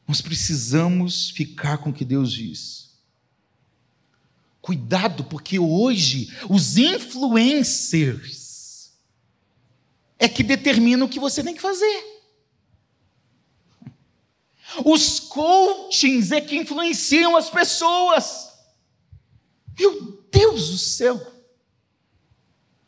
Nós 0.06 0.22
precisamos 0.22 1.30
ficar 1.30 1.78
com 1.78 1.90
o 1.90 1.92
que 1.92 2.04
Deus 2.04 2.32
diz. 2.32 2.87
Cuidado, 4.68 5.24
porque 5.24 5.58
hoje 5.58 6.30
os 6.46 6.76
influencers 6.76 8.28
é 10.18 10.28
que 10.28 10.42
determinam 10.42 11.06
o 11.06 11.08
que 11.08 11.18
você 11.18 11.42
tem 11.42 11.54
que 11.54 11.62
fazer. 11.62 12.04
Os 14.84 15.20
coachings 15.20 16.32
é 16.32 16.42
que 16.42 16.54
influenciam 16.54 17.34
as 17.34 17.48
pessoas. 17.48 18.50
Meu 19.78 20.22
Deus 20.30 20.68
do 20.68 20.76
céu! 20.76 21.18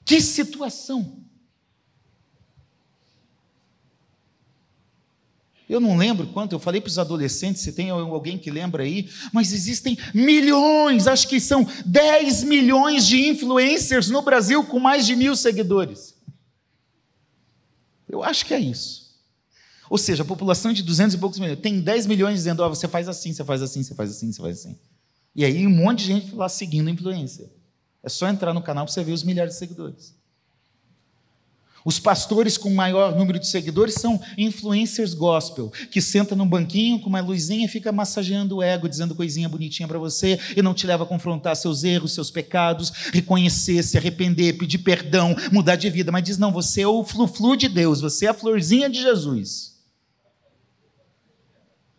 Que 0.05 0.21
situação! 0.21 1.20
Eu 5.71 5.79
não 5.79 5.97
lembro 5.97 6.27
quanto, 6.27 6.53
eu 6.53 6.59
falei 6.59 6.81
para 6.81 6.89
os 6.89 6.99
adolescentes, 6.99 7.63
se 7.63 7.71
tem 7.71 7.91
alguém 7.91 8.37
que 8.37 8.51
lembra 8.51 8.83
aí, 8.83 9.09
mas 9.33 9.53
existem 9.53 9.97
milhões, 10.13 11.07
acho 11.07 11.29
que 11.29 11.39
são 11.39 11.65
10 11.87 12.43
milhões 12.43 13.07
de 13.07 13.29
influencers 13.29 14.11
no 14.11 14.21
Brasil 14.21 14.65
com 14.65 14.81
mais 14.81 15.07
de 15.07 15.15
mil 15.15 15.37
seguidores. 15.37 16.17
Eu 18.09 18.21
acho 18.25 18.45
que 18.45 18.53
é 18.53 18.59
isso. 18.59 19.15
Ou 19.89 19.97
seja, 19.97 20.25
a 20.25 20.27
população 20.27 20.73
de 20.73 20.83
200 20.83 21.15
e 21.15 21.19
poucos 21.19 21.39
milhões 21.39 21.61
tem 21.61 21.81
10 21.81 22.07
milhões 22.07 22.35
dizendo: 22.35 22.65
oh, 22.65 22.69
você 22.69 22.89
faz 22.89 23.09
assim, 23.09 23.33
você 23.33 23.45
faz 23.45 23.63
assim, 23.63 23.85
você 23.85 23.95
faz 23.95 24.11
assim, 24.11 24.33
você 24.33 24.43
faz 24.43 24.59
assim. 24.59 24.77
E 25.37 25.45
aí 25.45 25.65
um 25.69 25.71
monte 25.71 26.01
de 26.01 26.07
gente 26.07 26.35
lá 26.35 26.49
seguindo 26.49 26.89
a 26.89 26.91
influência. 26.91 27.49
É 28.03 28.09
só 28.09 28.27
entrar 28.27 28.53
no 28.53 28.61
canal 28.61 28.85
para 28.87 28.93
você 28.93 29.05
ver 29.05 29.13
os 29.13 29.23
milhares 29.23 29.53
de 29.53 29.61
seguidores. 29.61 30.17
Os 31.85 31.99
pastores 31.99 32.59
com 32.59 32.71
maior 32.71 33.17
número 33.17 33.39
de 33.39 33.47
seguidores 33.47 33.95
são 33.95 34.21
influencers 34.37 35.15
gospel, 35.15 35.73
que 35.91 36.01
senta 36.01 36.37
num 36.37 36.47
banquinho 36.47 37.01
com 37.01 37.09
uma 37.09 37.21
luzinha 37.21 37.65
e 37.65 37.69
fica 37.69 37.91
massageando 37.91 38.57
o 38.57 38.63
ego, 38.63 38.89
dizendo 38.89 39.15
coisinha 39.15 39.49
bonitinha 39.49 39.89
para 39.89 39.99
você 39.99 40.39
e 40.57 40.63
não 40.63 40.75
te 40.75 40.87
leva 40.87 41.05
a 41.05 41.07
confrontar 41.07 41.57
seus 41.57 41.83
erros, 41.83 42.13
seus 42.13 42.31
pecados, 42.31 42.91
reconhecer, 43.13 43.83
se 43.83 43.97
arrepender, 43.97 44.59
pedir 44.59 44.79
perdão, 44.79 45.35
mudar 45.51 45.77
de 45.77 45.89
vida, 45.89 46.13
mas 46.13 46.23
diz: 46.23 46.39
não, 46.39 46.53
você 46.53 46.83
é 46.83 46.87
o 46.87 47.05
flu-flu 47.05 47.57
de 47.57 47.69
Deus, 47.69 48.01
você 48.01 48.27
é 48.27 48.29
a 48.29 48.35
florzinha 48.35 48.91
de 48.91 49.01
Jesus. 49.01 49.71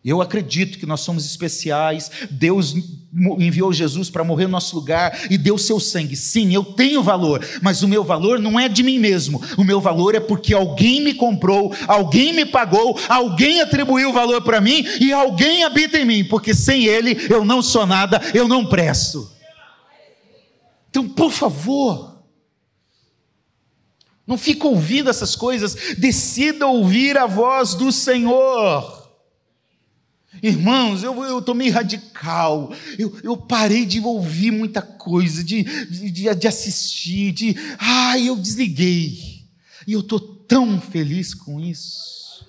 Eu 0.03 0.19
acredito 0.19 0.79
que 0.79 0.85
nós 0.85 1.01
somos 1.01 1.25
especiais. 1.25 2.09
Deus 2.31 2.73
enviou 3.13 3.73
Jesus 3.73 4.09
para 4.09 4.23
morrer 4.23 4.45
no 4.45 4.51
nosso 4.51 4.75
lugar 4.75 5.27
e 5.29 5.37
deu 5.37 5.57
seu 5.57 5.79
sangue. 5.79 6.15
Sim, 6.15 6.53
eu 6.53 6.63
tenho 6.63 7.03
valor, 7.03 7.45
mas 7.61 7.83
o 7.83 7.87
meu 7.87 8.03
valor 8.03 8.39
não 8.39 8.59
é 8.59 8.69
de 8.69 8.83
mim 8.83 8.99
mesmo. 8.99 9.41
O 9.57 9.63
meu 9.63 9.81
valor 9.81 10.15
é 10.15 10.19
porque 10.19 10.53
alguém 10.53 11.01
me 11.01 11.13
comprou, 11.13 11.73
alguém 11.87 12.33
me 12.33 12.45
pagou, 12.45 12.97
alguém 13.09 13.61
atribuiu 13.61 14.13
valor 14.13 14.41
para 14.41 14.61
mim 14.61 14.85
e 14.99 15.11
alguém 15.11 15.63
habita 15.63 15.97
em 15.97 16.05
mim, 16.05 16.23
porque 16.23 16.53
sem 16.53 16.85
ele 16.85 17.17
eu 17.29 17.43
não 17.43 17.61
sou 17.61 17.85
nada, 17.85 18.21
eu 18.33 18.47
não 18.47 18.65
presto. 18.65 19.29
Então, 20.89 21.07
por 21.07 21.31
favor, 21.31 22.11
não 24.25 24.37
fique 24.37 24.65
ouvindo 24.65 25.09
essas 25.09 25.35
coisas, 25.35 25.95
decida 25.97 26.67
ouvir 26.67 27.17
a 27.17 27.25
voz 27.25 27.73
do 27.73 27.91
Senhor. 27.91 29.00
Irmãos, 30.41 31.03
eu, 31.03 31.23
eu 31.23 31.41
tomei 31.41 31.69
radical, 31.69 32.73
eu, 32.97 33.19
eu 33.21 33.35
parei 33.35 33.85
de 33.85 33.99
ouvir 33.99 34.51
muita 34.51 34.81
coisa, 34.81 35.43
de, 35.43 35.63
de, 35.63 36.33
de 36.33 36.47
assistir, 36.47 37.31
de. 37.31 37.55
Ai, 37.77 38.29
eu 38.29 38.35
desliguei. 38.35 39.45
E 39.85 39.93
eu 39.93 39.99
estou 39.99 40.19
tão 40.19 40.79
feliz 40.79 41.33
com 41.33 41.59
isso. 41.59 42.47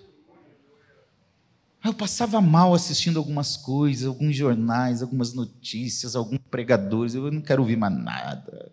Eu 1.84 1.92
passava 1.92 2.40
mal 2.40 2.72
assistindo 2.74 3.18
algumas 3.18 3.56
coisas, 3.56 4.06
alguns 4.06 4.36
jornais, 4.36 5.02
algumas 5.02 5.34
notícias, 5.34 6.14
alguns 6.14 6.38
pregadores, 6.50 7.14
eu 7.14 7.30
não 7.32 7.40
quero 7.40 7.62
ouvir 7.62 7.76
mais 7.76 7.92
nada. 7.92 8.70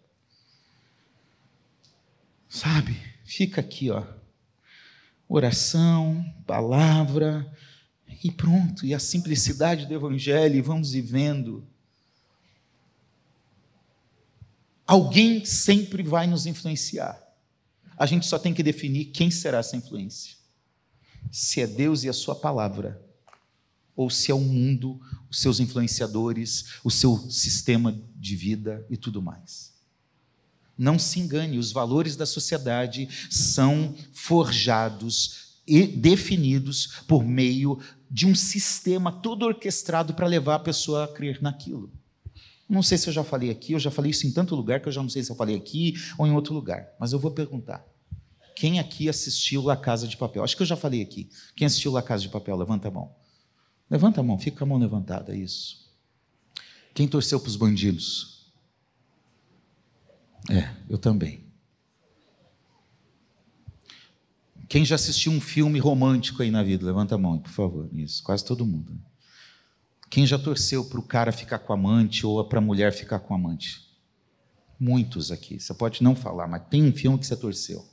Sabe? 2.47 2.95
Fica 3.25 3.61
aqui, 3.61 3.89
ó. 3.89 4.03
Oração, 5.27 6.23
palavra, 6.45 7.51
e 8.23 8.31
pronto, 8.31 8.85
e 8.85 8.93
a 8.93 8.99
simplicidade 8.99 9.85
do 9.85 9.93
Evangelho, 9.93 10.55
e 10.55 10.61
vamos 10.61 10.91
vivendo. 10.91 11.65
Alguém 14.85 15.45
sempre 15.45 16.03
vai 16.03 16.27
nos 16.27 16.45
influenciar. 16.45 17.21
A 17.97 18.05
gente 18.05 18.25
só 18.25 18.37
tem 18.39 18.53
que 18.53 18.63
definir 18.63 19.05
quem 19.05 19.29
será 19.29 19.59
essa 19.59 19.75
influência. 19.75 20.35
Se 21.31 21.61
é 21.61 21.67
Deus 21.67 22.03
e 22.03 22.09
a 22.09 22.13
Sua 22.13 22.35
palavra, 22.35 23.01
ou 23.95 24.09
se 24.09 24.31
é 24.31 24.33
o 24.33 24.39
mundo, 24.39 24.99
os 25.29 25.39
seus 25.39 25.59
influenciadores, 25.59 26.79
o 26.83 26.89
seu 26.89 27.17
sistema 27.29 28.01
de 28.15 28.35
vida 28.35 28.85
e 28.89 28.95
tudo 28.95 29.21
mais. 29.21 29.73
Não 30.77 30.97
se 30.97 31.19
engane, 31.19 31.57
os 31.57 31.73
valores 31.73 32.15
da 32.15 32.25
sociedade 32.25 33.09
são 33.29 33.93
forjados 34.13 35.48
definidos 35.87 37.01
por 37.07 37.23
meio 37.23 37.79
de 38.09 38.25
um 38.25 38.33
sistema 38.33 39.11
todo 39.11 39.45
orquestrado 39.45 40.13
para 40.13 40.27
levar 40.27 40.55
a 40.55 40.59
pessoa 40.59 41.05
a 41.05 41.07
crer 41.07 41.41
naquilo. 41.41 41.91
Não 42.67 42.83
sei 42.83 42.97
se 42.97 43.09
eu 43.09 43.13
já 43.13 43.23
falei 43.23 43.49
aqui, 43.49 43.73
eu 43.73 43.79
já 43.79 43.89
falei 43.89 44.11
isso 44.11 44.27
em 44.27 44.31
tanto 44.31 44.55
lugar 44.55 44.79
que 44.79 44.87
eu 44.87 44.91
já 44.91 45.01
não 45.01 45.09
sei 45.09 45.23
se 45.23 45.31
eu 45.31 45.35
falei 45.35 45.55
aqui 45.55 45.95
ou 46.17 46.27
em 46.27 46.31
outro 46.31 46.53
lugar, 46.53 46.87
mas 46.99 47.11
eu 47.11 47.19
vou 47.19 47.31
perguntar. 47.31 47.83
Quem 48.55 48.79
aqui 48.79 49.07
assistiu 49.09 49.63
La 49.63 49.77
Casa 49.77 50.07
de 50.07 50.17
Papel? 50.17 50.43
Acho 50.43 50.55
que 50.55 50.61
eu 50.61 50.67
já 50.67 50.75
falei 50.75 51.01
aqui. 51.01 51.29
Quem 51.55 51.65
assistiu 51.65 51.91
La 51.91 52.01
Casa 52.01 52.23
de 52.23 52.29
Papel? 52.29 52.55
Levanta 52.57 52.89
a 52.89 52.91
mão. 52.91 53.15
Levanta 53.89 54.19
a 54.19 54.23
mão, 54.23 54.37
fica 54.37 54.63
a 54.63 54.67
mão 54.67 54.77
levantada, 54.77 55.35
isso. 55.35 55.89
Quem 56.93 57.07
torceu 57.07 57.39
para 57.39 57.49
os 57.49 57.55
bandidos? 57.55 58.51
É, 60.49 60.69
eu 60.89 60.97
também. 60.97 61.48
Quem 64.69 64.85
já 64.85 64.93
assistiu 64.93 65.31
um 65.31 65.41
filme 65.41 65.79
romântico 65.79 66.43
aí 66.43 66.51
na 66.51 66.61
vida? 66.61 66.85
Levanta 66.85 67.15
a 67.15 67.17
mão, 67.17 67.39
por 67.39 67.49
favor. 67.49 67.89
Isso, 67.91 68.21
quase 68.21 68.45
todo 68.45 68.63
mundo. 68.63 68.95
Quem 70.11 70.27
já 70.27 70.37
torceu 70.37 70.85
para 70.85 70.99
o 70.99 71.03
cara 71.03 71.31
ficar 71.31 71.57
com 71.57 71.73
a 71.73 71.75
amante 71.75 72.23
ou 72.23 72.43
para 72.45 72.59
a 72.59 72.61
mulher 72.61 72.93
ficar 72.93 73.17
com 73.17 73.33
a 73.33 73.37
amante? 73.37 73.81
Muitos 74.79 75.31
aqui. 75.31 75.59
Você 75.59 75.73
pode 75.73 76.03
não 76.03 76.15
falar, 76.15 76.47
mas 76.47 76.61
tem 76.69 76.83
um 76.83 76.93
filme 76.93 77.17
que 77.17 77.25
você 77.25 77.35
torceu. 77.35 77.83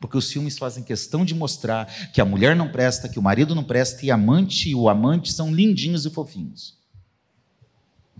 Porque 0.00 0.16
os 0.16 0.32
filmes 0.32 0.58
fazem 0.58 0.82
questão 0.82 1.24
de 1.24 1.32
mostrar 1.32 1.86
que 2.12 2.20
a 2.20 2.24
mulher 2.24 2.56
não 2.56 2.72
presta, 2.72 3.08
que 3.08 3.18
o 3.18 3.22
marido 3.22 3.54
não 3.54 3.62
presta 3.62 4.04
e 4.04 4.10
a 4.10 4.14
amante 4.14 4.70
e 4.70 4.74
o 4.74 4.88
amante 4.88 5.32
são 5.32 5.54
lindinhos 5.54 6.06
e 6.06 6.10
fofinhos. 6.10 6.76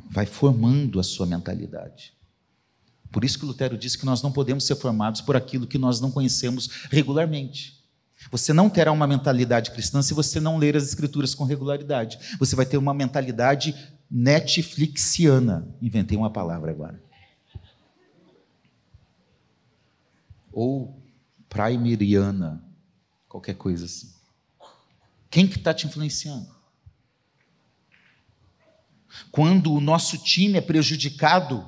Vai 0.08 0.26
formando 0.26 1.00
a 1.00 1.02
sua 1.02 1.26
mentalidade. 1.26 2.12
Por 3.10 3.24
isso 3.24 3.36
que 3.36 3.46
Lutero 3.46 3.76
disse 3.76 3.98
que 3.98 4.06
nós 4.06 4.22
não 4.22 4.30
podemos 4.30 4.64
ser 4.64 4.76
formados 4.76 5.20
por 5.20 5.34
aquilo 5.34 5.66
que 5.66 5.78
nós 5.78 6.00
não 6.00 6.12
conhecemos 6.12 6.86
regularmente. 6.90 7.79
Você 8.30 8.52
não 8.52 8.68
terá 8.68 8.92
uma 8.92 9.06
mentalidade 9.06 9.70
cristã 9.70 10.02
se 10.02 10.12
você 10.12 10.40
não 10.40 10.58
ler 10.58 10.76
as 10.76 10.84
Escrituras 10.84 11.34
com 11.34 11.44
regularidade. 11.44 12.18
Você 12.38 12.54
vai 12.54 12.66
ter 12.66 12.76
uma 12.76 12.92
mentalidade 12.92 13.74
Netflixiana. 14.10 15.68
Inventei 15.80 16.18
uma 16.18 16.30
palavra 16.30 16.70
agora. 16.70 17.00
Ou 20.52 21.00
primeriana, 21.48 22.62
qualquer 23.28 23.54
coisa 23.54 23.84
assim. 23.86 24.12
Quem 25.30 25.46
que 25.46 25.56
está 25.56 25.72
te 25.72 25.86
influenciando? 25.86 26.48
Quando 29.30 29.72
o 29.72 29.80
nosso 29.80 30.18
time 30.18 30.58
é 30.58 30.60
prejudicado 30.60 31.64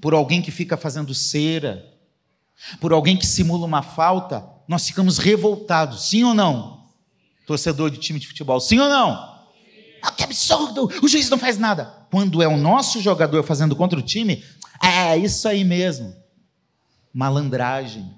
por 0.00 0.14
alguém 0.14 0.40
que 0.40 0.50
fica 0.50 0.76
fazendo 0.76 1.14
cera, 1.14 1.84
por 2.80 2.92
alguém 2.92 3.16
que 3.16 3.26
simula 3.26 3.66
uma 3.66 3.82
falta, 3.82 4.57
nós 4.68 4.86
ficamos 4.86 5.16
revoltados, 5.16 6.10
sim 6.10 6.22
ou 6.22 6.34
não? 6.34 6.84
Torcedor 7.46 7.90
de 7.90 7.96
time 7.96 8.20
de 8.20 8.28
futebol, 8.28 8.60
sim 8.60 8.78
ou 8.78 8.88
não? 8.88 9.38
Ah, 10.02 10.12
que 10.12 10.22
absurdo! 10.22 10.90
O 11.02 11.08
juiz 11.08 11.30
não 11.30 11.38
faz 11.38 11.58
nada. 11.58 12.06
Quando 12.10 12.42
é 12.42 12.46
o 12.46 12.56
nosso 12.56 13.00
jogador 13.00 13.42
fazendo 13.42 13.74
contra 13.74 13.98
o 13.98 14.02
time, 14.02 14.44
é 14.82 15.16
isso 15.16 15.48
aí 15.48 15.64
mesmo. 15.64 16.14
Malandragem. 17.12 18.14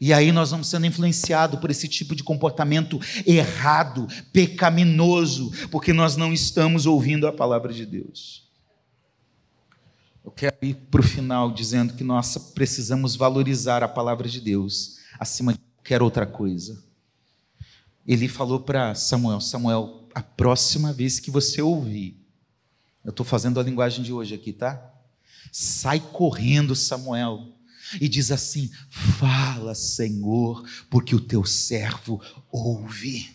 E 0.00 0.12
aí 0.12 0.30
nós 0.30 0.50
vamos 0.50 0.66
sendo 0.66 0.84
influenciados 0.84 1.58
por 1.58 1.70
esse 1.70 1.88
tipo 1.88 2.14
de 2.14 2.22
comportamento 2.22 3.00
errado, 3.26 4.06
pecaminoso, 4.32 5.50
porque 5.70 5.94
nós 5.94 6.16
não 6.16 6.32
estamos 6.32 6.84
ouvindo 6.84 7.26
a 7.26 7.32
palavra 7.32 7.72
de 7.72 7.86
Deus. 7.86 8.43
Eu 10.24 10.30
quero 10.30 10.56
ir 10.62 10.74
para 10.90 11.02
o 11.02 11.04
final 11.04 11.52
dizendo 11.52 11.92
que 11.92 12.02
nós 12.02 12.38
precisamos 12.54 13.14
valorizar 13.14 13.82
a 13.82 13.88
palavra 13.88 14.26
de 14.26 14.40
Deus 14.40 14.96
acima 15.20 15.52
de 15.52 15.58
qualquer 15.58 16.00
outra 16.00 16.24
coisa. 16.24 16.82
Ele 18.06 18.26
falou 18.26 18.58
para 18.60 18.94
Samuel: 18.94 19.38
Samuel, 19.42 20.08
a 20.14 20.22
próxima 20.22 20.94
vez 20.94 21.20
que 21.20 21.30
você 21.30 21.60
ouvir, 21.60 22.16
eu 23.04 23.10
estou 23.10 23.24
fazendo 23.24 23.60
a 23.60 23.62
linguagem 23.62 24.02
de 24.02 24.14
hoje 24.14 24.34
aqui, 24.34 24.50
tá? 24.50 24.92
Sai 25.52 26.00
correndo, 26.00 26.74
Samuel, 26.74 27.52
e 28.00 28.08
diz 28.08 28.30
assim: 28.30 28.70
Fala, 28.88 29.74
Senhor, 29.74 30.66
porque 30.88 31.14
o 31.14 31.20
teu 31.20 31.44
servo 31.44 32.18
ouve. 32.50 33.30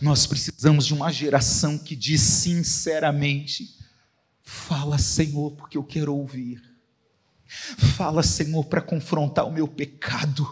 Nós 0.00 0.26
precisamos 0.26 0.86
de 0.86 0.94
uma 0.94 1.12
geração 1.12 1.76
que 1.76 1.94
diz 1.94 2.22
sinceramente: 2.22 3.77
Fala, 4.50 4.96
Senhor, 4.96 5.50
porque 5.50 5.76
eu 5.76 5.84
quero 5.84 6.16
ouvir. 6.16 6.62
Fala, 7.96 8.22
Senhor, 8.22 8.64
para 8.64 8.80
confrontar 8.80 9.46
o 9.46 9.52
meu 9.52 9.68
pecado. 9.68 10.48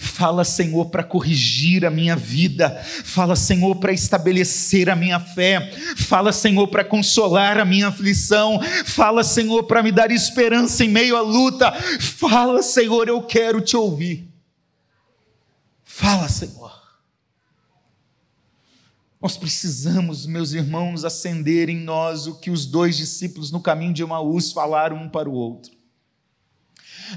Fala, 0.00 0.44
Senhor, 0.44 0.86
para 0.86 1.04
corrigir 1.04 1.84
a 1.84 1.90
minha 1.90 2.16
vida. 2.16 2.70
Fala, 3.04 3.36
Senhor, 3.36 3.76
para 3.76 3.92
estabelecer 3.92 4.88
a 4.88 4.96
minha 4.96 5.20
fé. 5.20 5.70
Fala, 5.94 6.32
Senhor, 6.32 6.68
para 6.68 6.82
consolar 6.82 7.58
a 7.58 7.66
minha 7.66 7.88
aflição. 7.88 8.58
Fala, 8.86 9.22
Senhor, 9.22 9.64
para 9.64 9.82
me 9.82 9.92
dar 9.92 10.10
esperança 10.10 10.82
em 10.82 10.88
meio 10.88 11.14
à 11.14 11.20
luta. 11.20 11.70
Fala, 12.00 12.62
Senhor, 12.62 13.08
eu 13.08 13.20
quero 13.20 13.60
te 13.60 13.76
ouvir. 13.76 14.26
Fala, 15.84 16.30
Senhor. 16.30 16.63
Nós 19.24 19.38
precisamos, 19.38 20.26
meus 20.26 20.52
irmãos, 20.52 21.02
acender 21.02 21.70
em 21.70 21.78
nós 21.78 22.26
o 22.26 22.34
que 22.34 22.50
os 22.50 22.66
dois 22.66 22.94
discípulos 22.94 23.50
no 23.50 23.58
caminho 23.58 23.94
de 23.94 24.02
Emaús 24.02 24.52
falaram 24.52 24.96
um 24.96 25.08
para 25.08 25.30
o 25.30 25.32
outro. 25.32 25.72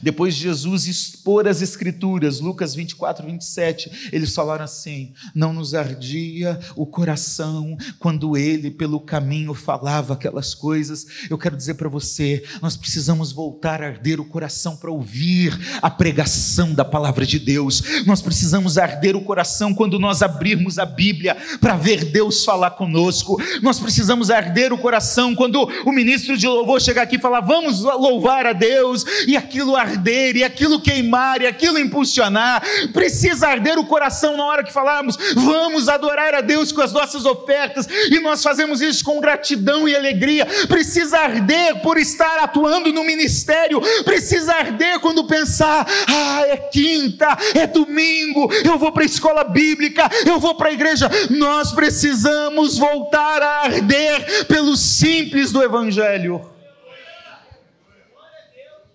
Depois 0.01 0.35
de 0.35 0.41
Jesus 0.41 0.87
expor 0.87 1.47
as 1.47 1.61
Escrituras, 1.61 2.39
Lucas 2.39 2.75
24, 2.75 3.25
27, 3.25 4.09
eles 4.11 4.33
falaram 4.33 4.65
assim: 4.65 5.13
Não 5.33 5.53
nos 5.53 5.73
ardia 5.73 6.59
o 6.75 6.85
coração 6.85 7.77
quando 7.99 8.37
ele, 8.37 8.71
pelo 8.71 8.99
caminho, 8.99 9.53
falava 9.53 10.13
aquelas 10.13 10.53
coisas. 10.53 11.05
Eu 11.29 11.37
quero 11.37 11.55
dizer 11.55 11.75
para 11.75 11.89
você: 11.89 12.43
nós 12.61 12.75
precisamos 12.75 13.31
voltar 13.31 13.81
a 13.81 13.87
arder 13.87 14.19
o 14.19 14.25
coração 14.25 14.75
para 14.75 14.91
ouvir 14.91 15.57
a 15.81 15.89
pregação 15.89 16.73
da 16.73 16.85
palavra 16.85 17.25
de 17.25 17.39
Deus. 17.39 17.81
Nós 18.05 18.21
precisamos 18.21 18.77
arder 18.77 19.15
o 19.15 19.21
coração 19.21 19.73
quando 19.73 19.99
nós 19.99 20.21
abrirmos 20.21 20.77
a 20.77 20.85
Bíblia 20.85 21.37
para 21.59 21.75
ver 21.75 22.05
Deus 22.05 22.43
falar 22.43 22.71
conosco. 22.71 23.41
Nós 23.61 23.79
precisamos 23.79 24.29
arder 24.29 24.73
o 24.73 24.77
coração 24.77 25.35
quando 25.35 25.63
o 25.85 25.91
ministro 25.91 26.37
de 26.37 26.47
louvor 26.47 26.81
chegar 26.81 27.03
aqui 27.03 27.15
e 27.15 27.21
falar: 27.21 27.41
Vamos 27.41 27.81
louvar 27.81 28.45
a 28.45 28.53
Deus, 28.53 29.05
e 29.27 29.37
aquilo 29.37 29.75
arder, 29.77 30.35
e 30.35 30.43
aquilo 30.43 30.81
queimar, 30.81 31.41
e 31.41 31.47
aquilo 31.47 31.79
impulsionar. 31.79 32.63
Precisa 32.91 33.47
arder 33.47 33.77
o 33.77 33.85
coração 33.85 34.35
na 34.35 34.45
hora 34.45 34.63
que 34.63 34.73
falarmos: 34.73 35.17
Vamos 35.35 35.87
adorar 35.87 36.33
a 36.33 36.41
Deus 36.41 36.71
com 36.71 36.81
as 36.81 36.91
nossas 36.91 37.25
ofertas, 37.25 37.87
e 38.09 38.19
nós 38.19 38.43
fazemos 38.43 38.81
isso 38.81 39.03
com 39.03 39.21
gratidão 39.21 39.87
e 39.87 39.95
alegria. 39.95 40.45
Precisa 40.67 41.19
arder 41.19 41.81
por 41.81 41.97
estar 41.97 42.39
atuando 42.39 42.91
no 42.91 43.03
ministério, 43.03 43.81
precisa 44.03 44.53
arder 44.53 44.99
quando 44.99 45.27
pensar: 45.27 45.85
Ah, 46.07 46.41
é 46.47 46.57
quinta, 46.57 47.37
é 47.53 47.67
domingo, 47.67 48.51
eu 48.63 48.77
vou 48.77 48.91
para 48.91 49.03
a 49.03 49.05
escola 49.05 49.43
bíblica, 49.43 50.09
eu 50.25 50.39
vou 50.39 50.55
para 50.55 50.69
a 50.69 50.73
igreja. 50.73 51.09
Nós 51.29 51.71
precisamos 51.71 52.77
voltar 52.77 53.41
a 53.41 53.63
arder 53.65 54.45
pelo 54.45 54.75
simples 54.75 55.51
do 55.51 55.63
Evangelho. 55.63 56.56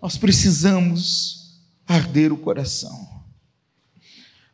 Nós 0.03 0.19
precisamos 0.19 1.63
arder 1.87 2.33
o 2.33 2.37
coração. 2.37 3.23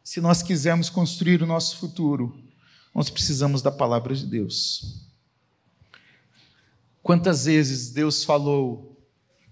Se 0.04 0.20
nós 0.20 0.42
quisermos 0.42 0.90
construir 0.90 1.42
o 1.42 1.46
nosso 1.46 1.78
futuro, 1.78 2.38
nós 2.94 3.08
precisamos 3.08 3.62
da 3.62 3.72
palavra 3.72 4.14
de 4.14 4.26
Deus. 4.26 5.06
Quantas 7.02 7.46
vezes 7.46 7.90
Deus 7.90 8.24
falou 8.24 9.02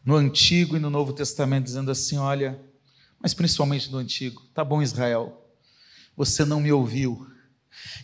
no 0.04 0.16
Antigo 0.16 0.76
e 0.76 0.78
no 0.78 0.90
Novo 0.90 1.14
Testamento, 1.14 1.64
dizendo 1.64 1.90
assim: 1.90 2.18
olha, 2.18 2.60
mas 3.18 3.32
principalmente 3.32 3.90
no 3.90 3.96
Antigo, 3.96 4.42
tá 4.52 4.62
bom, 4.62 4.82
Israel, 4.82 5.50
você 6.14 6.44
não 6.44 6.60
me 6.60 6.70
ouviu, 6.70 7.26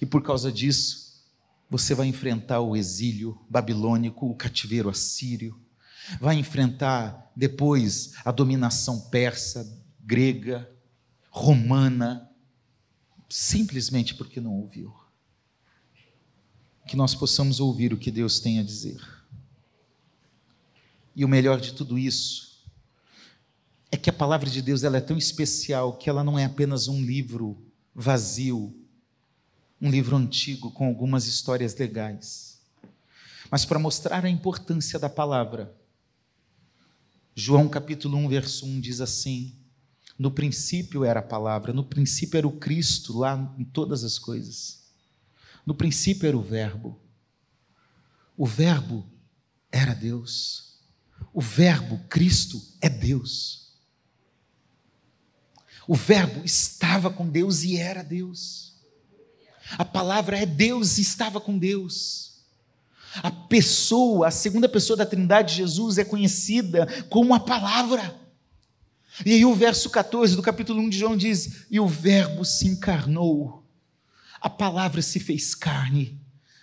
e 0.01 0.07
por 0.07 0.23
causa 0.23 0.51
disso, 0.51 1.23
você 1.69 1.95
vai 1.95 2.07
enfrentar 2.07 2.61
o 2.61 2.75
exílio 2.75 3.39
babilônico, 3.51 4.31
o 4.31 4.35
cativeiro 4.35 4.89
assírio, 4.89 5.62
vai 6.21 6.37
enfrentar 6.37 7.31
depois 7.35 8.13
a 8.25 8.31
dominação 8.31 9.01
persa, 9.09 9.81
grega, 10.01 10.71
romana, 11.31 12.31
simplesmente 13.29 14.15
porque 14.15 14.41
não 14.41 14.53
ouviu. 14.53 14.95
Que 16.87 16.97
nós 16.97 17.15
possamos 17.15 17.61
ouvir 17.61 17.93
o 17.93 17.97
que 17.97 18.11
Deus 18.11 18.41
tem 18.41 18.59
a 18.59 18.63
dizer. 18.63 19.01
E 21.15 21.25
o 21.25 21.29
melhor 21.29 21.61
de 21.61 21.73
tudo 21.73 21.99
isso 21.99 22.53
é 23.91 23.97
que 23.97 24.11
a 24.11 24.13
palavra 24.13 24.49
de 24.49 24.63
Deus 24.63 24.83
ela 24.83 24.97
é 24.97 25.01
tão 25.01 25.17
especial 25.17 25.97
que 25.97 26.09
ela 26.09 26.25
não 26.25 26.39
é 26.39 26.45
apenas 26.45 26.89
um 26.89 27.03
livro 27.03 27.63
vazio, 27.95 28.75
um 29.81 29.91
livro 29.91 30.17
antigo 30.17 30.71
com 30.71 30.87
algumas 30.87 31.27
histórias 31.27 31.77
legais. 31.77 32.59
Mas 33.51 33.67
para 33.67 33.79
mostrar 33.79 34.25
a 34.25 34.31
importância 34.31 34.99
da 34.99 35.11
palavra, 35.11 35.75
João 37.35 37.69
capítulo 37.69 38.19
1, 38.19 38.29
verso 38.29 38.67
1 38.67 38.81
diz 38.81 39.01
assim: 39.01 39.57
No 40.19 40.31
princípio 40.31 41.05
era 41.05 41.21
a 41.21 41.23
palavra, 41.23 41.73
no 41.73 41.85
princípio 41.85 42.37
era 42.37 42.47
o 42.47 42.59
Cristo 42.59 43.19
lá 43.19 43.55
em 43.59 43.65
todas 43.65 44.05
as 44.05 44.19
coisas. 44.19 44.83
No 45.65 45.75
princípio 45.75 46.27
era 46.27 46.37
o 46.37 46.43
Verbo. 46.43 47.01
O 48.37 48.47
Verbo 48.47 49.07
era 49.71 49.95
Deus. 49.95 50.79
O 51.33 51.41
Verbo, 51.41 51.99
Cristo, 52.09 52.61
é 52.81 52.89
Deus. 52.89 53.73
O 55.89 55.95
Verbo 55.95 56.45
estava 56.45 57.11
com 57.11 57.29
Deus 57.29 57.63
e 57.63 57.77
era 57.77 58.03
Deus. 58.03 58.75
A 59.79 59.85
palavra 59.85 60.39
é 60.39 60.45
Deus 60.45 60.99
e 60.99 61.03
estava 61.03 61.41
com 61.41 61.59
Deus. 61.59 62.32
A 63.17 63.31
pessoa, 63.31 64.29
a 64.29 64.31
segunda 64.31 64.69
pessoa 64.69 64.97
da 64.97 65.07
Trindade, 65.07 65.55
Jesus, 65.55 65.99
é 65.99 66.05
conhecida 66.05 66.87
como 67.09 67.35
a 67.35 67.41
palavra. 67.41 68.23
E 69.27 69.33
aí 69.35 69.45
o 69.45 69.55
verso 69.55 69.91
14 69.91 70.35
do 70.35 70.43
capítulo 70.43 70.81
1 70.81 70.89
de 70.89 70.99
João 70.99 71.17
diz: 71.17 71.67
E 71.71 71.79
o 71.79 71.87
Verbo 71.87 72.45
se 72.45 72.67
encarnou, 72.67 73.63
a 74.41 74.49
palavra 74.49 75.03
se 75.03 75.21
fez 75.21 75.55
carne 75.55 76.19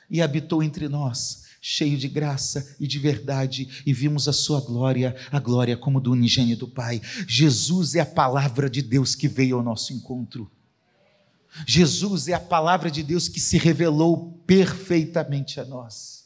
e 0.09 0.21
habitou 0.21 0.63
entre 0.63 0.89
nós, 0.89 1.43
cheio 1.61 1.97
de 1.97 2.07
graça 2.07 2.75
e 2.79 2.87
de 2.87 2.97
verdade, 2.97 3.83
e 3.85 3.93
vimos 3.93 4.27
a 4.27 4.33
sua 4.33 4.59
glória, 4.59 5.15
a 5.31 5.39
glória 5.39 5.77
como 5.77 6.01
do 6.01 6.11
unigênito 6.11 6.67
Pai. 6.67 6.99
Jesus 7.27 7.93
é 7.93 7.99
a 7.99 8.05
palavra 8.05 8.67
de 8.67 8.81
Deus 8.81 9.13
que 9.13 9.27
veio 9.27 9.57
ao 9.57 9.63
nosso 9.63 9.93
encontro. 9.93 10.49
Jesus 11.67 12.27
é 12.27 12.33
a 12.33 12.39
palavra 12.39 12.89
de 12.89 13.03
Deus 13.03 13.27
que 13.27 13.39
se 13.39 13.57
revelou 13.57 14.41
perfeitamente 14.45 15.59
a 15.59 15.65
nós. 15.65 16.18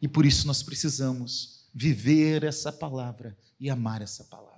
E 0.00 0.08
por 0.08 0.24
isso 0.24 0.46
nós 0.46 0.62
precisamos 0.62 1.68
viver 1.74 2.44
essa 2.44 2.72
palavra 2.72 3.36
e 3.58 3.68
amar 3.68 4.02
essa 4.02 4.24
palavra. 4.24 4.57